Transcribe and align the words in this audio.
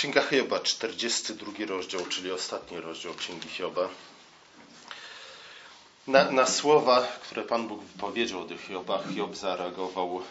Księga 0.00 0.22
Hioba, 0.22 0.60
42 0.60 1.66
rozdział, 1.66 2.06
czyli 2.06 2.32
ostatni 2.32 2.80
rozdział 2.80 3.14
Księgi 3.14 3.48
Hioba. 3.48 3.88
Na, 6.06 6.30
na, 6.30 6.46
słowa, 6.46 7.02
które 7.22 7.42
Pan 7.42 7.68
Bóg 7.68 7.80
powiedział 7.98 8.44
do 8.44 8.58
Hioba, 8.58 9.02
Hiob 9.14 9.36
zareagował 9.36 10.22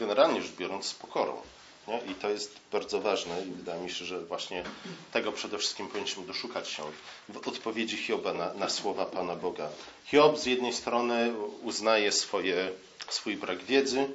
generalnie 0.00 0.42
rzecz 0.42 0.52
biorąc 0.52 0.86
z 0.86 0.94
pokorą. 0.94 1.42
Nie? 1.88 2.00
I 2.12 2.14
to 2.14 2.28
jest 2.28 2.56
bardzo 2.72 3.00
ważne 3.00 3.42
i 3.42 3.50
wydaje 3.50 3.82
mi 3.82 3.90
się, 3.90 4.04
że 4.04 4.20
właśnie 4.20 4.64
tego 5.12 5.32
przede 5.32 5.58
wszystkim 5.58 5.88
powinniśmy 5.88 6.26
doszukać 6.26 6.68
się 6.68 6.82
w 7.28 7.48
odpowiedzi 7.48 7.96
Hioba 7.96 8.32
na, 8.34 8.54
na 8.54 8.68
słowa 8.68 9.06
Pana 9.06 9.36
Boga. 9.36 9.68
Hiob 10.04 10.38
z 10.38 10.46
jednej 10.46 10.72
strony 10.72 11.32
uznaje 11.62 12.12
swoje, 12.12 12.70
swój 13.08 13.36
brak 13.36 13.64
wiedzy, 13.64 14.10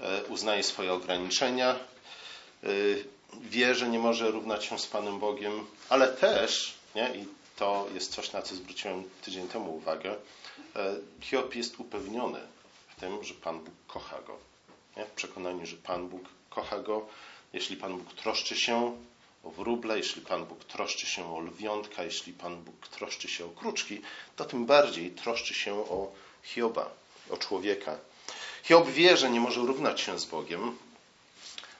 e, 0.00 0.24
uznaje 0.24 0.62
swoje 0.62 0.92
ograniczenia, 0.92 1.76
e, 2.64 2.68
wie, 3.34 3.74
że 3.74 3.88
nie 3.88 3.98
może 3.98 4.30
równać 4.30 4.64
się 4.64 4.78
z 4.78 4.86
Panem 4.86 5.18
Bogiem, 5.18 5.66
ale 5.88 6.08
też, 6.08 6.74
nie? 6.94 7.14
i 7.14 7.26
to 7.56 7.86
jest 7.94 8.12
coś, 8.12 8.32
na 8.32 8.42
co 8.42 8.54
zwróciłem 8.54 9.04
tydzień 9.22 9.48
temu 9.48 9.76
uwagę, 9.76 10.16
e, 10.76 10.94
Hiob 11.20 11.54
jest 11.54 11.80
upewniony 11.80 12.40
w 12.88 13.00
tym, 13.00 13.24
że 13.24 13.34
Pan 13.34 13.60
Bóg 13.60 13.74
kocha 13.86 14.20
go. 14.26 14.36
Nie? 14.96 15.04
W 15.04 15.10
przekonaniu, 15.10 15.66
że 15.66 15.76
Pan 15.76 16.08
Bóg 16.08 16.22
kocha 16.50 16.78
go. 16.78 17.06
Jeśli 17.52 17.76
Pan 17.76 17.98
Bóg 17.98 18.12
troszczy 18.12 18.56
się 18.56 18.96
o 19.44 19.50
wróble, 19.50 19.96
jeśli 19.96 20.22
Pan 20.22 20.46
Bóg 20.46 20.64
troszczy 20.64 21.06
się 21.06 21.34
o 21.34 21.40
lwiątka, 21.40 22.04
jeśli 22.04 22.32
Pan 22.32 22.56
Bóg 22.56 22.88
troszczy 22.88 23.28
się 23.28 23.46
o 23.46 23.48
kruczki, 23.48 24.00
to 24.36 24.44
tym 24.44 24.66
bardziej 24.66 25.10
troszczy 25.10 25.54
się 25.54 25.74
o 25.74 26.12
Hioba, 26.42 26.90
o 27.30 27.36
człowieka. 27.36 27.98
Hiob 28.62 28.88
wie, 28.88 29.16
że 29.16 29.30
nie 29.30 29.40
może 29.40 29.60
równać 29.60 30.00
się 30.00 30.18
z 30.18 30.24
Bogiem, 30.24 30.76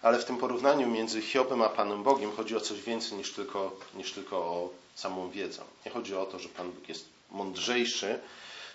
ale 0.03 0.19
w 0.19 0.25
tym 0.25 0.37
porównaniu 0.37 0.87
między 0.87 1.23
Hiobem 1.23 1.63
a 1.63 1.69
Panem 1.69 2.03
Bogiem 2.03 2.33
chodzi 2.33 2.57
o 2.57 2.61
coś 2.61 2.81
więcej 2.81 3.19
niż 3.19 3.33
tylko, 3.33 3.77
niż 3.95 4.13
tylko 4.13 4.37
o 4.37 4.71
samą 4.95 5.31
wiedzę. 5.31 5.63
Nie 5.87 5.93
chodzi 5.93 6.15
o 6.15 6.27
to, 6.27 6.39
że 6.39 6.49
Pan 6.49 6.71
Bóg 6.73 6.89
jest 6.89 7.09
mądrzejszy, 7.31 8.19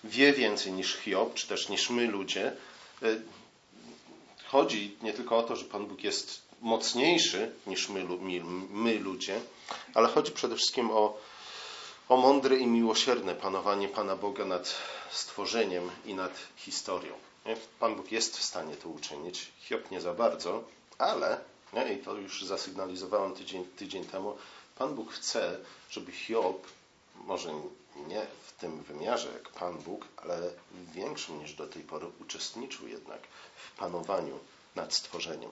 wie 0.04 0.34
więcej 0.34 0.72
niż 0.74 0.96
Hiob, 0.96 1.34
czy 1.34 1.48
też 1.48 1.70
niż 1.70 1.90
my 1.90 2.08
ludzie. 2.08 2.54
E, 3.02 3.06
chodzi 4.48 4.98
nie 5.02 5.14
tylko 5.14 5.38
o 5.38 5.44
to, 5.44 5.56
że 5.56 5.66
Pan 5.66 5.86
Bóg 5.86 6.04
jest 6.04 6.42
mocniejszy 6.62 7.52
niż 7.68 7.90
my, 7.90 8.04
my, 8.04 8.42
my 8.70 9.00
ludzie, 9.00 9.40
ale 9.94 10.08
chodzi 10.08 10.32
przede 10.32 10.56
wszystkim 10.56 10.92
o, 10.92 11.18
o 12.10 12.18
mądre 12.18 12.58
i 12.58 12.68
miłosierne 12.68 13.36
panowanie 13.36 13.88
Pana 13.88 14.16
Boga 14.16 14.46
nad 14.46 14.76
stworzeniem 15.12 15.90
i 16.06 16.14
nad 16.14 16.32
historią. 16.56 17.14
Pan 17.80 17.96
Bóg 17.96 18.12
jest 18.12 18.38
w 18.38 18.44
stanie 18.44 18.76
to 18.76 18.90
uczynić, 18.90 19.52
Hiob 19.60 19.92
nie 19.92 20.02
za 20.02 20.14
bardzo, 20.14 20.64
ale, 21.04 21.40
nie? 21.74 21.94
i 21.94 21.98
to 21.98 22.16
już 22.16 22.46
zasygnalizowałem 22.46 23.36
tydzień, 23.36 23.66
tydzień 23.66 24.06
temu, 24.06 24.38
Pan 24.78 24.96
Bóg 24.96 25.14
chce, 25.14 25.58
żeby 25.90 26.12
Hiob, 26.12 26.68
może 27.16 27.54
nie 28.08 28.26
w 28.48 28.52
tym 28.52 28.84
wymiarze 28.84 29.34
jak 29.34 29.50
Pan 29.50 29.78
Bóg, 29.78 30.08
ale 30.18 30.40
w 30.72 30.92
większym 30.92 31.40
niż 31.40 31.54
do 31.54 31.68
tej 31.68 31.84
pory 31.84 32.08
uczestniczył 32.22 32.88
jednak 32.88 33.20
w 33.56 33.78
panowaniu 33.78 34.40
nad 34.76 34.94
stworzeniem. 34.94 35.52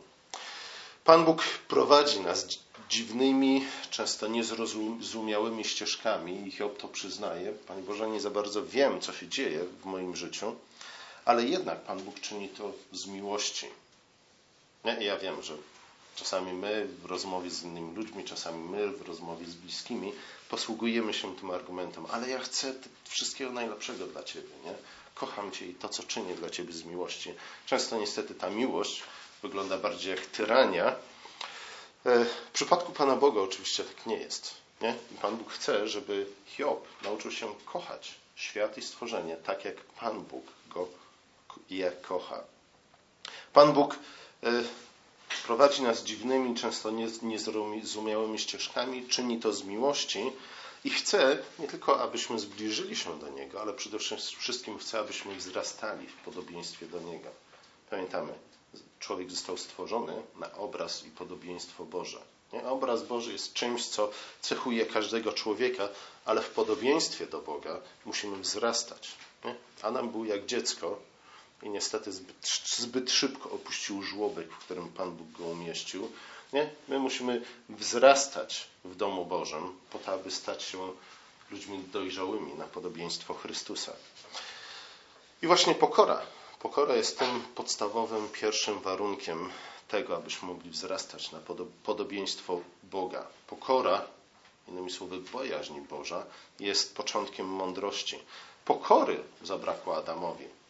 Pan 1.03 1.25
Bóg 1.25 1.43
prowadzi 1.67 2.19
nas 2.19 2.47
dziwnymi, 2.89 3.65
często 3.89 4.27
niezrozumiałymi 4.27 5.63
ścieżkami 5.63 6.47
i 6.47 6.51
Hiob 6.51 6.77
to 6.77 6.87
przyznaje. 6.87 7.51
Panie 7.51 7.81
Boże, 7.81 8.09
nie 8.09 8.21
za 8.21 8.29
bardzo 8.29 8.65
wiem, 8.65 9.01
co 9.01 9.13
się 9.13 9.27
dzieje 9.27 9.59
w 9.81 9.85
moim 9.85 10.15
życiu, 10.15 10.55
ale 11.25 11.45
jednak 11.45 11.81
Pan 11.81 11.99
Bóg 11.99 12.19
czyni 12.19 12.49
to 12.49 12.71
z 12.91 13.05
miłości. 13.07 13.67
Ja 14.83 15.17
wiem, 15.17 15.43
że 15.43 15.53
czasami 16.15 16.53
my 16.53 16.87
w 17.03 17.05
rozmowie 17.05 17.49
z 17.49 17.63
innymi 17.63 17.95
ludźmi, 17.95 18.23
czasami 18.23 18.69
my 18.69 18.87
w 18.87 19.01
rozmowie 19.01 19.45
z 19.45 19.55
bliskimi 19.55 20.13
posługujemy 20.49 21.13
się 21.13 21.35
tym 21.35 21.51
argumentem, 21.51 22.05
ale 22.11 22.29
ja 22.29 22.39
chcę 22.39 22.73
wszystkiego 23.03 23.51
najlepszego 23.51 24.07
dla 24.07 24.23
Ciebie. 24.23 24.49
Nie? 24.65 24.73
Kocham 25.15 25.51
Cię 25.51 25.65
i 25.65 25.75
to, 25.75 25.89
co 25.89 26.03
czynię 26.03 26.35
dla 26.35 26.49
Ciebie 26.49 26.73
z 26.73 26.83
miłości. 26.83 27.33
Często 27.65 27.99
niestety 27.99 28.35
ta 28.35 28.49
miłość 28.49 29.03
wygląda 29.41 29.77
bardziej 29.77 30.11
jak 30.11 30.25
tyrania. 30.25 30.95
E, 32.05 32.25
w 32.25 32.51
przypadku 32.53 32.91
Pana 32.91 33.15
Boga 33.15 33.41
oczywiście 33.41 33.83
tak 33.83 34.05
nie 34.05 34.17
jest. 34.17 34.53
Nie? 34.81 34.95
Pan 35.21 35.37
Bóg 35.37 35.53
chce, 35.53 35.87
żeby 35.87 36.25
Hiob 36.45 36.87
nauczył 37.03 37.31
się 37.31 37.55
kochać 37.65 38.15
świat 38.35 38.77
i 38.77 38.81
stworzenie 38.81 39.37
tak, 39.37 39.65
jak 39.65 39.75
Pan 39.75 40.21
Bóg 40.21 40.45
go 40.69 40.87
je 41.69 41.91
kocha. 41.91 42.43
Pan 43.53 43.73
Bóg 43.73 43.99
prowadzi 45.45 45.83
nas 45.83 46.03
dziwnymi, 46.03 46.55
często 46.55 46.91
niezrozumiałymi 47.21 48.39
ścieżkami, 48.39 49.07
czyni 49.07 49.39
to 49.39 49.53
z 49.53 49.63
miłości 49.63 50.31
i 50.83 50.89
chce 50.89 51.37
nie 51.59 51.67
tylko, 51.67 52.01
abyśmy 52.01 52.39
zbliżyli 52.39 52.95
się 52.95 53.19
do 53.19 53.29
Niego, 53.29 53.61
ale 53.61 53.73
przede 53.73 53.99
wszystkim 54.37 54.77
chce, 54.77 54.99
abyśmy 54.99 55.35
wzrastali 55.35 56.07
w 56.07 56.15
podobieństwie 56.15 56.85
do 56.85 56.99
Niego. 56.99 57.29
Pamiętamy, 57.89 58.33
człowiek 58.99 59.31
został 59.31 59.57
stworzony 59.57 60.13
na 60.39 60.53
obraz 60.53 61.05
i 61.05 61.09
podobieństwo 61.09 61.85
Boże. 61.85 62.19
Nie? 62.53 62.63
Obraz 62.63 63.03
Boży 63.03 63.31
jest 63.31 63.53
czymś, 63.53 63.85
co 63.87 64.11
cechuje 64.41 64.85
każdego 64.85 65.33
człowieka, 65.33 65.89
ale 66.25 66.41
w 66.41 66.49
podobieństwie 66.49 67.27
do 67.27 67.41
Boga 67.41 67.81
musimy 68.05 68.37
wzrastać. 68.37 69.11
Nie? 69.45 69.55
Adam 69.81 70.09
był 70.09 70.25
jak 70.25 70.45
dziecko, 70.45 70.99
i 71.61 71.69
niestety 71.69 72.11
zbyt, 72.11 72.47
zbyt 72.77 73.11
szybko 73.11 73.51
opuścił 73.51 74.03
żłobek, 74.03 74.51
w 74.51 74.57
którym 74.57 74.89
Pan 74.89 75.11
Bóg 75.11 75.31
go 75.31 75.45
umieścił. 75.45 76.11
Nie? 76.53 76.69
My 76.87 76.99
musimy 76.99 77.41
wzrastać 77.69 78.67
w 78.85 78.95
domu 78.95 79.25
Bożym 79.25 79.79
po 79.89 79.99
to, 79.99 80.11
aby 80.11 80.31
stać 80.31 80.63
się 80.63 80.93
ludźmi 81.51 81.79
dojrzałymi 81.79 82.53
na 82.53 82.65
podobieństwo 82.65 83.33
Chrystusa. 83.33 83.93
I 85.41 85.47
właśnie 85.47 85.75
pokora. 85.75 86.21
Pokora 86.59 86.95
jest 86.95 87.19
tym 87.19 87.41
podstawowym, 87.55 88.29
pierwszym 88.29 88.79
warunkiem 88.79 89.49
tego, 89.87 90.15
abyśmy 90.15 90.47
mogli 90.47 90.69
wzrastać 90.69 91.31
na 91.31 91.39
podobieństwo 91.83 92.61
Boga. 92.83 93.27
Pokora, 93.47 94.05
innymi 94.67 94.91
słowy 94.91 95.17
bojaźń 95.17 95.79
Boża, 95.79 96.25
jest 96.59 96.95
początkiem 96.95 97.47
mądrości. 97.47 98.19
Pokory 98.65 99.23
zabrakło 99.43 99.97
Adamowi 99.97 100.60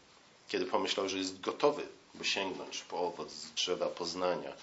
kiedy 0.52 0.66
pomyślał, 0.66 1.10
że 1.10 1.18
jest 1.18 1.42
gotowy, 1.42 1.88
by 2.14 2.26
sięgnąć 2.26 2.82
po 2.82 3.00
owoc 3.00 3.32
z 3.32 3.52
drzewa 3.52 3.88
poznania. 3.88 4.54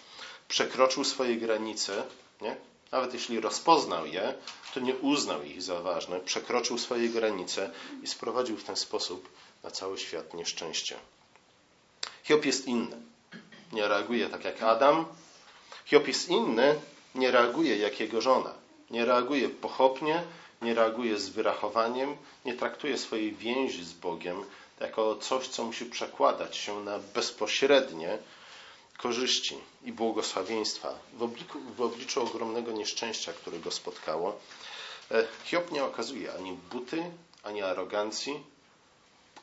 Przekroczył 0.48 1.04
swoje 1.04 1.36
granice, 1.36 2.04
nie? 2.40 2.56
nawet 2.92 3.14
jeśli 3.14 3.40
rozpoznał 3.40 4.06
je, 4.06 4.34
to 4.74 4.80
nie 4.80 4.94
uznał 4.94 5.42
ich 5.42 5.62
za 5.62 5.80
ważne, 5.80 6.20
przekroczył 6.20 6.78
swoje 6.78 7.08
granice 7.08 7.70
i 8.02 8.06
sprowadził 8.06 8.56
w 8.56 8.64
ten 8.64 8.76
sposób 8.76 9.28
na 9.62 9.70
cały 9.70 9.98
świat 9.98 10.34
nieszczęście. 10.34 10.96
Hiob 12.22 12.44
jest 12.44 12.66
inny. 12.66 12.96
Nie 13.72 13.88
reaguje 13.88 14.28
tak 14.28 14.44
jak 14.44 14.62
Adam. 14.62 15.06
Hiob 15.84 16.08
jest 16.08 16.28
inny, 16.28 16.80
nie 17.14 17.30
reaguje 17.30 17.76
jak 17.76 18.00
jego 18.00 18.20
żona. 18.20 18.54
Nie 18.90 19.04
reaguje 19.04 19.48
pochopnie, 19.48 20.22
nie 20.62 20.74
reaguje 20.74 21.18
z 21.18 21.28
wyrachowaniem, 21.28 22.16
nie 22.44 22.54
traktuje 22.54 22.98
swojej 22.98 23.32
więzi 23.32 23.84
z 23.84 23.92
Bogiem 23.92 24.44
jako 24.80 25.16
coś, 25.16 25.48
co 25.48 25.64
musi 25.64 25.84
przekładać 25.86 26.56
się 26.56 26.80
na 26.84 26.98
bezpośrednie 26.98 28.18
korzyści 28.98 29.58
i 29.84 29.92
błogosławieństwa 29.92 30.94
w 31.14 31.22
obliczu, 31.22 31.60
w 31.76 31.80
obliczu 31.80 32.22
ogromnego 32.22 32.72
nieszczęścia, 32.72 33.32
które 33.32 33.58
go 33.58 33.70
spotkało. 33.70 34.40
E, 35.10 35.26
Hiob 35.44 35.72
nie 35.72 35.84
okazuje 35.84 36.34
ani 36.34 36.52
buty, 36.52 37.10
ani 37.42 37.62
arogancji 37.62 38.42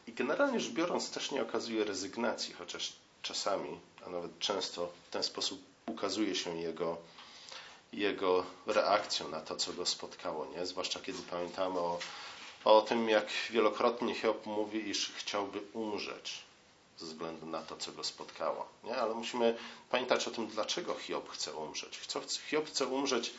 i 0.07 0.13
generalnie 0.13 0.59
rzecz 0.59 0.71
biorąc 0.73 1.11
też 1.11 1.31
nie 1.31 1.41
okazuje 1.41 1.83
rezygnacji, 1.83 2.53
chociaż 2.53 2.93
czasami, 3.21 3.79
a 4.05 4.09
nawet 4.09 4.39
często 4.39 4.91
w 5.07 5.09
ten 5.09 5.23
sposób 5.23 5.61
ukazuje 5.85 6.35
się 6.35 6.57
jego, 6.57 6.97
jego 7.93 8.45
reakcją 8.67 9.29
na 9.29 9.41
to, 9.41 9.55
co 9.55 9.73
go 9.73 9.85
spotkało. 9.85 10.45
Nie? 10.45 10.65
Zwłaszcza 10.65 10.99
kiedy 10.99 11.19
pamiętamy 11.19 11.79
o 11.79 11.99
o 12.65 12.81
tym, 12.81 13.09
jak 13.09 13.27
wielokrotnie 13.49 14.15
Hiob 14.15 14.45
mówi, 14.45 14.89
iż 14.89 15.11
chciałby 15.11 15.61
umrzeć 15.73 16.43
ze 16.97 17.05
względu 17.05 17.45
na 17.45 17.61
to, 17.61 17.77
co 17.77 17.91
go 17.91 18.03
spotkało. 18.03 18.67
Nie? 18.83 18.97
Ale 18.97 19.13
musimy 19.13 19.57
pamiętać 19.89 20.27
o 20.27 20.31
tym, 20.31 20.47
dlaczego 20.47 20.95
Hiob 20.95 21.29
chce 21.29 21.53
umrzeć. 21.53 21.99
Hiob 22.49 22.67
chce 22.67 22.87
umrzeć 22.87 23.33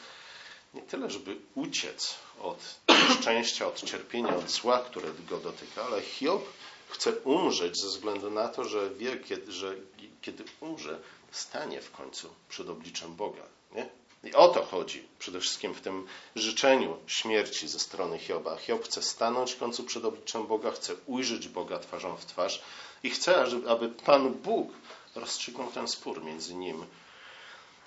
nie 0.75 0.83
tyle, 0.83 1.11
żeby 1.11 1.37
uciec 1.55 2.15
od 2.41 2.81
szczęścia, 3.21 3.67
od 3.67 3.83
cierpienia, 3.83 4.37
od 4.37 4.51
zła, 4.51 4.79
które 4.79 5.09
go 5.29 5.39
dotyka, 5.39 5.85
ale 5.85 6.03
Hiob 6.03 6.43
chce 6.89 7.13
umrzeć 7.13 7.81
ze 7.81 7.89
względu 7.89 8.31
na 8.31 8.49
to, 8.49 8.65
że 8.65 8.91
wie, 8.91 9.19
że 9.49 9.75
kiedy 10.23 10.45
umrze, 10.61 11.01
stanie 11.31 11.81
w 11.81 11.91
końcu 11.91 12.29
przed 12.49 12.69
obliczem 12.69 13.15
Boga. 13.15 13.43
Nie? 13.73 13.89
I 14.27 14.35
o 14.35 14.49
to 14.49 14.65
chodzi 14.65 15.09
przede 15.19 15.41
wszystkim 15.41 15.75
w 15.75 15.81
tym 15.81 16.07
życzeniu 16.37 16.97
śmierci 17.07 17.69
ze 17.69 17.79
strony 17.79 18.19
Hioba. 18.19 18.57
Hiob 18.57 18.85
chce 18.85 19.03
stanąć 19.03 19.53
w 19.53 19.59
końcu 19.59 19.85
przed 19.85 20.05
obliczem 20.05 20.47
Boga, 20.47 20.71
chce 20.71 20.95
ujrzeć 21.07 21.49
Boga 21.49 21.79
twarzą 21.79 22.17
w 22.17 22.27
twarz 22.27 22.63
i 23.03 23.11
chce, 23.11 23.45
aby 23.69 23.89
Pan 23.89 24.33
Bóg 24.35 24.73
rozstrzygnął 25.15 25.71
ten 25.73 25.89
spór 25.89 26.25
między 26.25 26.55
nim 26.55 26.87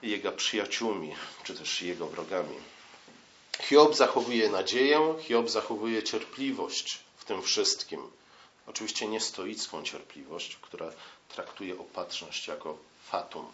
jego 0.02 0.32
przyjaciółmi, 0.32 1.16
czy 1.44 1.56
też 1.56 1.82
jego 1.82 2.08
wrogami. 2.08 2.56
Hiob 3.62 3.96
zachowuje 3.96 4.50
nadzieję, 4.50 5.16
Hiob 5.20 5.50
zachowuje 5.50 6.04
cierpliwość 6.04 7.00
w 7.18 7.26
tym 7.26 7.42
wszystkim. 7.42 8.12
Oczywiście 8.68 9.08
nie 9.08 9.20
stoicką 9.20 9.84
cierpliwość, 9.84 10.56
która 10.56 10.92
traktuje 11.30 11.80
opatrzność 11.80 12.48
jako 12.48 12.78
fatum. 13.04 13.46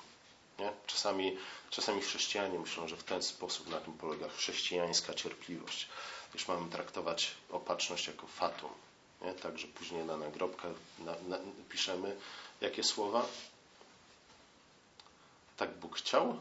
Nie? 0.60 0.72
Czasami, 0.88 1.38
czasami 1.70 2.02
chrześcijanie 2.02 2.60
myślą, 2.60 2.88
że 2.88 2.98
w 2.98 3.04
ten 3.04 3.24
sposób 3.24 3.70
na 3.70 3.80
tym 3.80 3.94
polega 3.94 4.30
chrześcijańska 4.30 5.14
cierpliwość, 5.14 5.88
iż 6.36 6.48
mamy 6.48 6.70
traktować 6.70 7.32
opatrzność 7.52 8.08
jako 8.08 8.28
fatum. 8.28 8.72
Nie? 9.22 9.34
Także 9.34 9.68
później 9.68 10.06
na 10.06 10.18
nagrobkach 10.18 10.72
na, 11.00 11.16
na, 11.28 11.38
piszemy 11.70 12.16
jakie 12.62 12.84
słowa? 12.84 13.26
Tak 15.58 15.78
Bóg 15.78 15.98
chciał? 15.98 16.40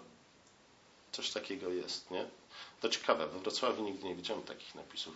Coś 1.12 1.30
takiego 1.30 1.68
jest, 1.68 2.10
nie? 2.10 2.26
To 2.80 2.88
ciekawe, 2.88 3.26
we 3.26 3.38
Wrocławiu 3.38 3.82
nigdy 3.82 4.04
nie 4.04 4.14
widziałem 4.14 4.42
takich 4.42 4.74
napisów. 4.74 5.14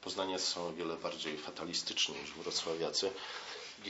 Poznaniacy 0.00 0.46
są 0.46 0.66
o 0.66 0.72
wiele 0.72 0.96
bardziej 0.96 1.38
fatalistyczni 1.38 2.14
niż 2.20 2.32
wrocławiacy. 2.32 3.12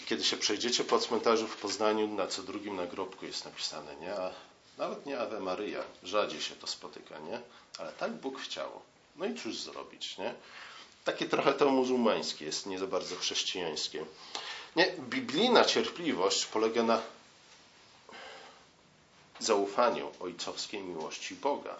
Kiedy 0.06 0.24
się 0.24 0.36
przejdziecie 0.36 0.84
po 0.84 0.98
cmentarzu 0.98 1.46
w 1.48 1.56
Poznaniu, 1.56 2.08
na 2.08 2.26
co 2.26 2.42
drugim 2.42 2.76
nagrobku 2.76 3.26
jest 3.26 3.44
napisane, 3.44 3.96
nie? 3.96 4.14
A 4.14 4.32
nawet 4.80 5.06
nie 5.06 5.20
Ave 5.20 5.40
Maria, 5.40 5.82
rzadziej 6.02 6.40
się 6.40 6.54
to 6.56 6.66
spotyka, 6.66 7.18
nie? 7.18 7.40
Ale 7.78 7.92
tak 7.92 8.12
Bóg 8.12 8.40
chciał. 8.40 8.70
No 9.16 9.26
i 9.26 9.34
cóż 9.34 9.56
zrobić, 9.56 10.18
nie? 10.18 10.34
Takie 11.04 11.26
trochę 11.26 11.52
to 11.52 11.70
muzułmańskie 11.70 12.44
jest, 12.44 12.66
nie 12.66 12.78
za 12.78 12.86
bardzo 12.86 13.16
chrześcijańskie. 13.16 14.04
Nie, 14.76 14.92
biblijna 14.98 15.64
cierpliwość 15.64 16.46
polega 16.46 16.82
na 16.82 17.02
zaufaniu 19.38 20.12
ojcowskiej 20.20 20.82
miłości 20.82 21.34
Boga. 21.34 21.76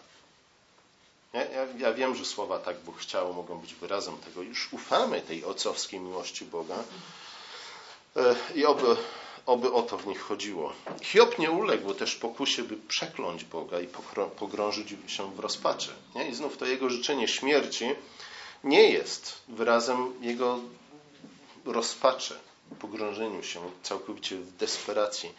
Ja, 1.33 1.45
ja, 1.45 1.67
ja, 1.79 1.93
wiem, 1.93 2.17
że 2.17 2.25
słowa 2.25 2.59
tak 2.59 2.79
Bóg 2.79 2.99
chciał 2.99 3.35
mogą 3.35 3.59
być 3.59 3.75
wyrazem 3.75 4.19
tego. 4.19 4.43
Już 4.43 4.73
ufamy 4.73 5.21
tej 5.21 5.45
ojcowskiej 5.45 6.01
miłości 6.01 6.45
Boga 6.45 6.85
e, 8.17 8.37
i 8.55 8.67
oby, 8.67 8.97
oby 9.47 9.73
o 9.73 9.83
to 9.83 9.99
w 9.99 10.07
nich 10.07 10.21
chodziło. 10.21 10.73
Hiob 11.03 11.39
nie 11.39 11.51
uległ 11.51 11.95
też 11.95 12.15
pokusie, 12.15 12.63
by 12.63 12.77
przekląć 12.77 13.45
Boga 13.45 13.81
i 13.81 13.89
pogrążyć 14.37 14.89
się 15.07 15.35
w 15.35 15.39
rozpaczy. 15.39 15.91
Nie? 16.15 16.29
I 16.29 16.35
znów 16.35 16.57
to 16.57 16.67
jego 16.67 16.91
życzenie 16.91 17.29
śmierci 17.29 17.95
nie 18.65 18.91
jest 18.91 19.43
wyrazem 19.49 20.13
jego 20.21 20.59
rozpaczy, 21.65 22.39
pogrążeniu 22.79 23.43
się 23.43 23.61
całkowicie 23.83 24.37
w 24.37 24.57
desperacji. 24.57 25.33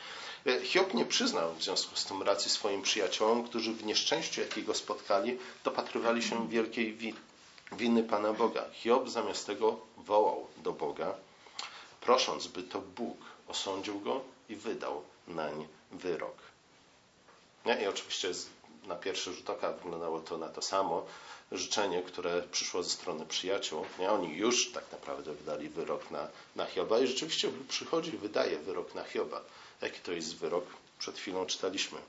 Hiob 0.64 0.94
nie 0.94 1.06
przyznał 1.06 1.54
w 1.54 1.64
związku 1.64 1.96
z 1.96 2.06
tym 2.06 2.24
racji 2.24 2.52
swoim 2.52 2.82
przyjaciołom, 2.82 3.44
którzy 3.44 3.74
w 3.74 3.86
nieszczęściu, 3.86 4.42
jakiego 4.42 4.74
spotkali, 4.74 5.38
dopatrywali 5.64 6.24
się 6.24 6.50
wielkiej 6.50 6.98
winy 7.72 8.04
Pana 8.04 8.34
Boga. 8.34 8.66
Hiob 8.74 9.10
zamiast 9.10 9.48
tego 9.48 9.80
wołał 9.98 10.48
do 10.58 10.72
Boga, 10.72 11.16
prosząc, 12.02 12.48
by 12.48 12.64
to 12.64 12.82
Bóg 12.82 13.31
osądził 13.52 14.00
go 14.00 14.22
i 14.50 14.56
wydał 14.56 15.04
nań 15.28 15.68
wyrok. 15.92 16.38
Nie? 17.66 17.84
I 17.84 17.88
oczywiście 17.88 18.32
na 18.88 18.96
pierwszy 18.96 19.34
rzut 19.34 19.50
oka 19.50 19.72
wyglądało 19.72 20.20
to 20.20 20.38
na 20.38 20.50
to 20.50 20.62
samo 20.62 21.06
życzenie, 21.52 22.02
które 22.02 22.42
przyszło 22.42 22.84
ze 22.84 22.90
strony 22.90 23.26
przyjaciół. 23.26 23.86
Nie? 24.00 24.12
Oni 24.12 24.38
już 24.38 24.72
tak 24.72 24.92
naprawdę 24.92 25.34
wydali 25.34 25.70
wyrok 25.70 26.12
na, 26.12 26.28
na 26.56 26.66
Hioba 26.66 27.00
i 27.00 27.08
rzeczywiście 27.08 27.50
przychodzi 27.70 28.14
i 28.14 28.18
wydaje 28.18 28.58
wyrok 28.58 28.96
na 28.96 29.04
Hioba. 29.04 29.42
Jaki 29.82 30.00
to 30.00 30.12
jest 30.12 30.36
wyrok? 30.36 30.66
Przed 31.00 31.18
chwilą 31.18 31.46
czytaliśmy. 31.46 32.00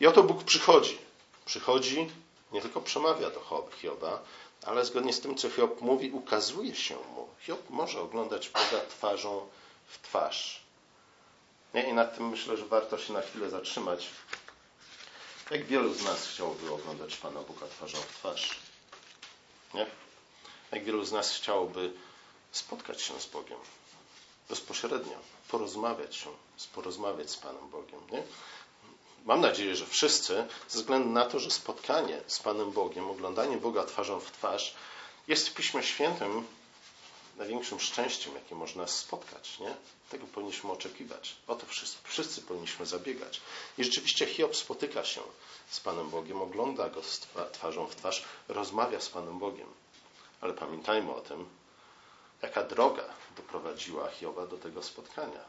I 0.00 0.06
oto 0.06 0.22
Bóg 0.22 0.44
przychodzi. 0.44 0.98
Przychodzi, 1.46 2.10
nie 2.52 2.60
tylko 2.60 2.80
przemawia 2.80 3.30
do 3.30 3.68
Hioba, 3.80 4.22
ale 4.62 4.84
zgodnie 4.84 5.12
z 5.12 5.20
tym, 5.20 5.34
co 5.34 5.50
Hiob 5.50 5.80
mówi, 5.80 6.10
ukazuje 6.10 6.74
się 6.74 6.94
mu. 6.94 7.28
Hiob 7.40 7.70
może 7.70 8.00
oglądać 8.00 8.48
Boga 8.48 8.84
twarzą 8.88 9.48
w 9.86 10.02
twarz. 10.02 10.65
Nie? 11.76 11.82
I 11.82 11.92
nad 11.92 12.16
tym 12.16 12.28
myślę, 12.28 12.56
że 12.56 12.66
warto 12.66 12.98
się 12.98 13.12
na 13.12 13.22
chwilę 13.22 13.50
zatrzymać. 13.50 14.08
Jak 15.50 15.64
wielu 15.64 15.94
z 15.94 16.02
nas 16.02 16.26
chciałoby 16.26 16.72
oglądać 16.72 17.16
Pana 17.16 17.40
Boga 17.40 17.66
twarzą 17.66 17.98
w 17.98 18.06
twarz? 18.18 18.58
Nie? 19.74 19.86
Jak 20.72 20.84
wielu 20.84 21.04
z 21.04 21.12
nas 21.12 21.36
chciałoby 21.36 21.92
spotkać 22.52 23.02
się 23.02 23.20
z 23.20 23.26
Bogiem 23.26 23.58
bezpośrednio, 24.48 25.18
porozmawiać 25.48 26.16
się, 26.16 26.30
porozmawiać 26.74 27.30
z 27.30 27.36
Panem 27.36 27.68
Bogiem. 27.70 28.00
Nie? 28.12 28.22
Mam 29.24 29.40
nadzieję, 29.40 29.76
że 29.76 29.86
wszyscy, 29.86 30.46
ze 30.68 30.78
względu 30.78 31.08
na 31.10 31.24
to, 31.24 31.40
że 31.40 31.50
spotkanie 31.50 32.20
z 32.26 32.40
Panem 32.40 32.72
Bogiem, 32.72 33.10
oglądanie 33.10 33.56
Boga 33.56 33.84
twarzą 33.84 34.20
w 34.20 34.32
twarz 34.32 34.74
jest 35.28 35.48
w 35.48 35.54
Piśmie 35.54 35.82
Świętym 35.82 36.46
największym 37.36 37.80
szczęściem, 37.80 38.34
jakie 38.34 38.54
można 38.54 38.86
spotkać. 38.86 39.58
Nie? 39.58 39.74
Tego 40.10 40.26
powinniśmy 40.26 40.72
oczekiwać. 40.72 41.36
O 41.46 41.54
to 41.54 41.66
wszyscy, 41.66 41.96
wszyscy 42.04 42.42
powinniśmy 42.42 42.86
zabiegać. 42.86 43.40
I 43.78 43.84
rzeczywiście 43.84 44.26
Hiob 44.26 44.56
spotyka 44.56 45.04
się 45.04 45.20
z 45.70 45.80
Panem 45.80 46.10
Bogiem, 46.10 46.42
ogląda 46.42 46.88
go 46.88 47.00
twarzą 47.52 47.86
w 47.86 47.96
twarz, 47.96 48.24
rozmawia 48.48 49.00
z 49.00 49.08
Panem 49.08 49.38
Bogiem. 49.38 49.68
Ale 50.40 50.54
pamiętajmy 50.54 51.14
o 51.14 51.20
tym, 51.20 51.46
jaka 52.42 52.62
droga 52.62 53.04
doprowadziła 53.36 54.08
Hioba 54.10 54.46
do 54.46 54.58
tego 54.58 54.82
spotkania. 54.82 55.44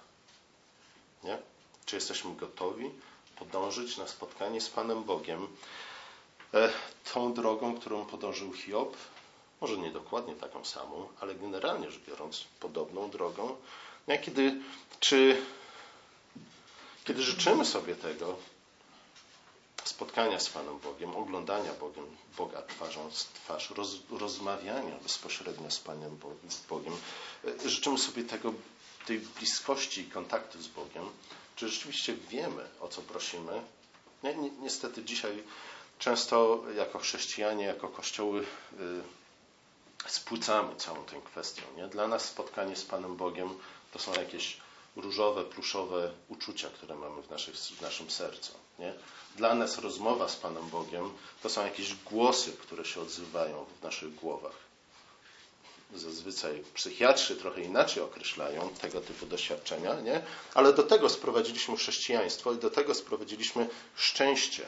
Nie? 1.24 1.38
Czy 1.86 1.96
jesteśmy 1.96 2.36
gotowi 2.36 2.92
podążyć 3.36 3.98
na 3.98 4.08
spotkanie 4.08 4.62
z 4.62 4.70
Panem 4.70 5.04
Bogiem 5.04 5.48
e, 6.54 6.70
tą 7.14 7.34
drogą, 7.34 7.80
którą 7.80 8.06
podążył 8.06 8.54
Hiob? 8.54 8.98
Może 9.62 9.78
nie 9.78 9.92
dokładnie 9.92 10.36
taką 10.36 10.66
samą, 10.66 11.08
ale 11.20 11.36
generalnie 11.36 11.92
rzecz 11.92 12.04
biorąc, 12.04 12.44
podobną 12.60 13.10
drogą. 13.10 13.56
Nie? 14.08 14.20
Kiedy, 14.20 14.62
czy, 15.00 15.42
kiedy 17.04 17.24
życzymy 17.24 17.66
sobie 17.66 17.96
tego, 17.96 18.38
spotkania 19.84 20.40
z 20.40 20.50
Panem 20.50 20.80
Bogiem, 20.80 21.16
oglądania 21.16 21.74
Bogiem, 21.74 22.06
Boga 22.38 22.62
twarzą 22.62 23.10
w 23.10 23.14
twarz, 23.16 23.70
roz, 23.70 23.96
rozmawiania 24.12 24.96
bezpośrednio 25.04 25.72
z 25.72 25.80
Panem 25.80 26.18
Bogiem. 26.70 26.94
E, 27.66 27.70
życzymy 27.70 27.98
sobie 27.98 28.24
tego, 28.24 28.54
tej 29.06 29.20
bliskości 29.20 30.02
i 30.02 30.12
kontaktu 30.12 30.62
z 30.62 30.68
Bogiem. 30.68 31.10
Czy 31.56 31.70
rzeczywiście 31.70 32.16
wiemy, 32.30 32.70
o 32.82 32.88
co 32.88 33.02
prosimy? 33.02 33.62
Ni 34.24 34.36
ni 34.36 34.52
niestety 34.52 35.04
dzisiaj 35.04 35.44
często 36.00 36.64
jako 36.76 37.00
chrześcijanie, 37.00 37.66
jako 37.66 37.88
kościoły 37.88 38.46
y, 40.08 40.12
spłycamy 40.12 40.76
całą 40.76 41.06
tę 41.06 41.22
kwestię. 41.26 41.62
Nie? 41.78 41.88
Dla 41.88 42.08
nas 42.08 42.26
spotkanie 42.26 42.76
z 42.76 42.86
Panem 42.86 43.16
Bogiem 43.16 43.50
to 43.94 44.00
są 44.00 44.14
jakieś 44.14 44.58
różowe, 44.96 45.44
pluszowe 45.44 46.12
uczucia, 46.28 46.70
które 46.70 46.96
mamy 46.96 47.22
w, 47.22 47.30
naszych, 47.30 47.56
w 47.56 47.82
naszym 47.82 48.12
sercu. 48.12 48.54
Nie? 48.80 48.94
Dla 49.36 49.56
nas 49.56 49.78
rozmowa 49.78 50.30
z 50.30 50.36
Panem 50.36 50.70
Bogiem 50.70 51.14
to 51.44 51.50
są 51.50 51.66
jakieś 51.66 51.96
głosy, 51.96 52.54
które 52.54 52.86
się 52.86 53.02
odzywają 53.02 53.66
w 53.80 53.84
naszych 53.84 54.16
głowach. 54.16 54.68
Zazwyczaj 55.96 56.64
psychiatrzy 56.74 57.36
trochę 57.36 57.62
inaczej 57.62 58.04
określają 58.04 58.70
tego 58.70 59.02
typu 59.02 59.26
doświadczenia, 59.26 60.02
nie? 60.02 60.22
ale 60.54 60.74
do 60.74 60.84
tego 60.84 61.10
sprowadziliśmy 61.10 61.78
chrześcijaństwo 61.78 62.54
i 62.54 62.58
do 62.58 62.70
tego 62.70 62.94
sprowadziliśmy 62.94 63.70
szczęście, 63.96 64.68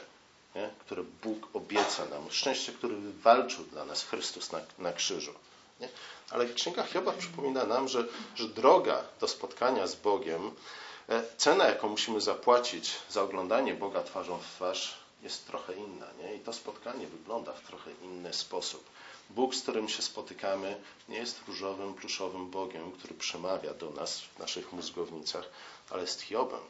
nie? 0.54 0.70
które 0.80 1.02
Bóg 1.02 1.48
obieca 1.52 2.04
nam, 2.06 2.30
szczęście, 2.30 2.72
które 2.72 2.94
wywalczył 2.94 3.64
dla 3.64 3.84
nas 3.84 4.04
Chrystus 4.04 4.52
na, 4.52 4.60
na 4.78 4.92
krzyżu. 4.92 5.34
Nie? 5.80 5.88
Ale 6.30 6.46
Księga 6.46 6.82
Hioba 6.82 7.12
przypomina 7.12 7.64
nam, 7.64 7.88
że, 7.88 8.04
że 8.34 8.48
droga 8.48 9.04
do 9.20 9.28
spotkania 9.28 9.86
z 9.86 9.94
Bogiem, 9.94 10.50
e, 11.08 11.22
cena, 11.36 11.66
jaką 11.66 11.88
musimy 11.88 12.20
zapłacić 12.20 12.92
za 13.10 13.22
oglądanie 13.22 13.74
Boga 13.74 14.02
twarzą 14.02 14.38
w 14.38 14.46
twarz, 14.46 15.00
jest 15.22 15.46
trochę 15.46 15.74
inna. 15.74 16.06
Nie? 16.22 16.34
I 16.34 16.40
to 16.40 16.52
spotkanie 16.52 17.06
wygląda 17.06 17.52
w 17.52 17.60
trochę 17.60 17.90
inny 18.02 18.32
sposób. 18.32 18.84
Bóg, 19.30 19.54
z 19.54 19.62
którym 19.62 19.88
się 19.88 20.02
spotykamy, 20.02 20.80
nie 21.08 21.18
jest 21.18 21.40
różowym, 21.48 21.94
pluszowym 21.94 22.50
Bogiem, 22.50 22.92
który 22.92 23.14
przemawia 23.14 23.74
do 23.74 23.90
nas 23.90 24.20
w 24.20 24.38
naszych 24.38 24.72
mózgownicach, 24.72 25.44
ale 25.90 26.00
jest 26.00 26.20
Hiobem. 26.20 26.60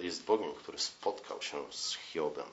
Jest 0.00 0.24
Bogiem, 0.24 0.54
który 0.54 0.78
spotkał 0.78 1.42
się 1.42 1.64
z 1.70 1.94
Hiobem. 1.94 2.46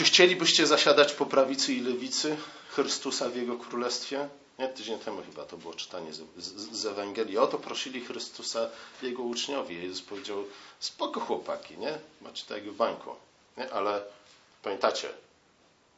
Czy 0.00 0.04
chcielibyście 0.04 0.66
zasiadać 0.66 1.12
po 1.12 1.26
prawicy 1.26 1.72
i 1.72 1.80
lewicy 1.80 2.36
Chrystusa 2.68 3.28
w 3.28 3.36
Jego 3.36 3.56
Królestwie? 3.56 4.28
Nie, 4.58 4.68
tydzień 4.68 4.98
temu 4.98 5.22
chyba 5.22 5.44
to 5.44 5.56
było 5.56 5.74
czytanie 5.74 6.12
z, 6.12 6.22
z, 6.36 6.76
z 6.76 6.86
Ewangelii. 6.86 7.38
O 7.38 7.46
to 7.46 7.58
prosili 7.58 8.04
Chrystusa 8.04 8.68
Jego 9.02 9.22
uczniowie. 9.22 9.82
Jezus 9.82 10.02
powiedział, 10.02 10.44
spoko 10.78 11.20
chłopaki, 11.20 11.78
nie? 11.78 11.98
Macie 12.20 12.44
tak 12.48 12.62
w 12.62 12.76
banku. 12.76 13.10
Nie? 13.56 13.72
Ale 13.72 14.02
pamiętacie, 14.62 15.08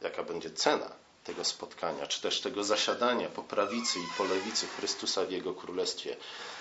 jaka 0.01 0.23
będzie 0.23 0.51
cena 0.51 0.91
tego 1.25 1.45
spotkania, 1.45 2.07
czy 2.07 2.21
też 2.23 2.41
tego 2.41 2.65
zasiadania 2.65 3.29
po 3.29 3.43
prawicy 3.43 3.99
i 3.99 4.19
po 4.19 4.25
lewicy 4.25 4.67
Chrystusa 4.67 5.25
w 5.25 5.31
Jego 5.31 5.55
Królestwie. 5.55 6.17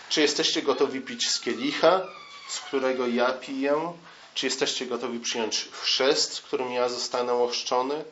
Czy 0.10 0.21
jesteście 0.21 0.62
gotowi 0.62 1.01
pić 1.01 1.29
z 1.29 1.39
kielicha, 1.39 2.07
z 2.50 2.60
którego 2.60 3.07
ja 3.07 3.33
piję 3.33 3.93
Czy 4.34 4.46
jesteście 4.46 4.86
gotowi 4.86 5.20
przyjąć 5.20 5.68
chrzest, 5.72 6.42
którym 6.42 6.72
ja 6.72 6.90
zostanę 6.90 7.34
ochrzczony? 7.34 8.04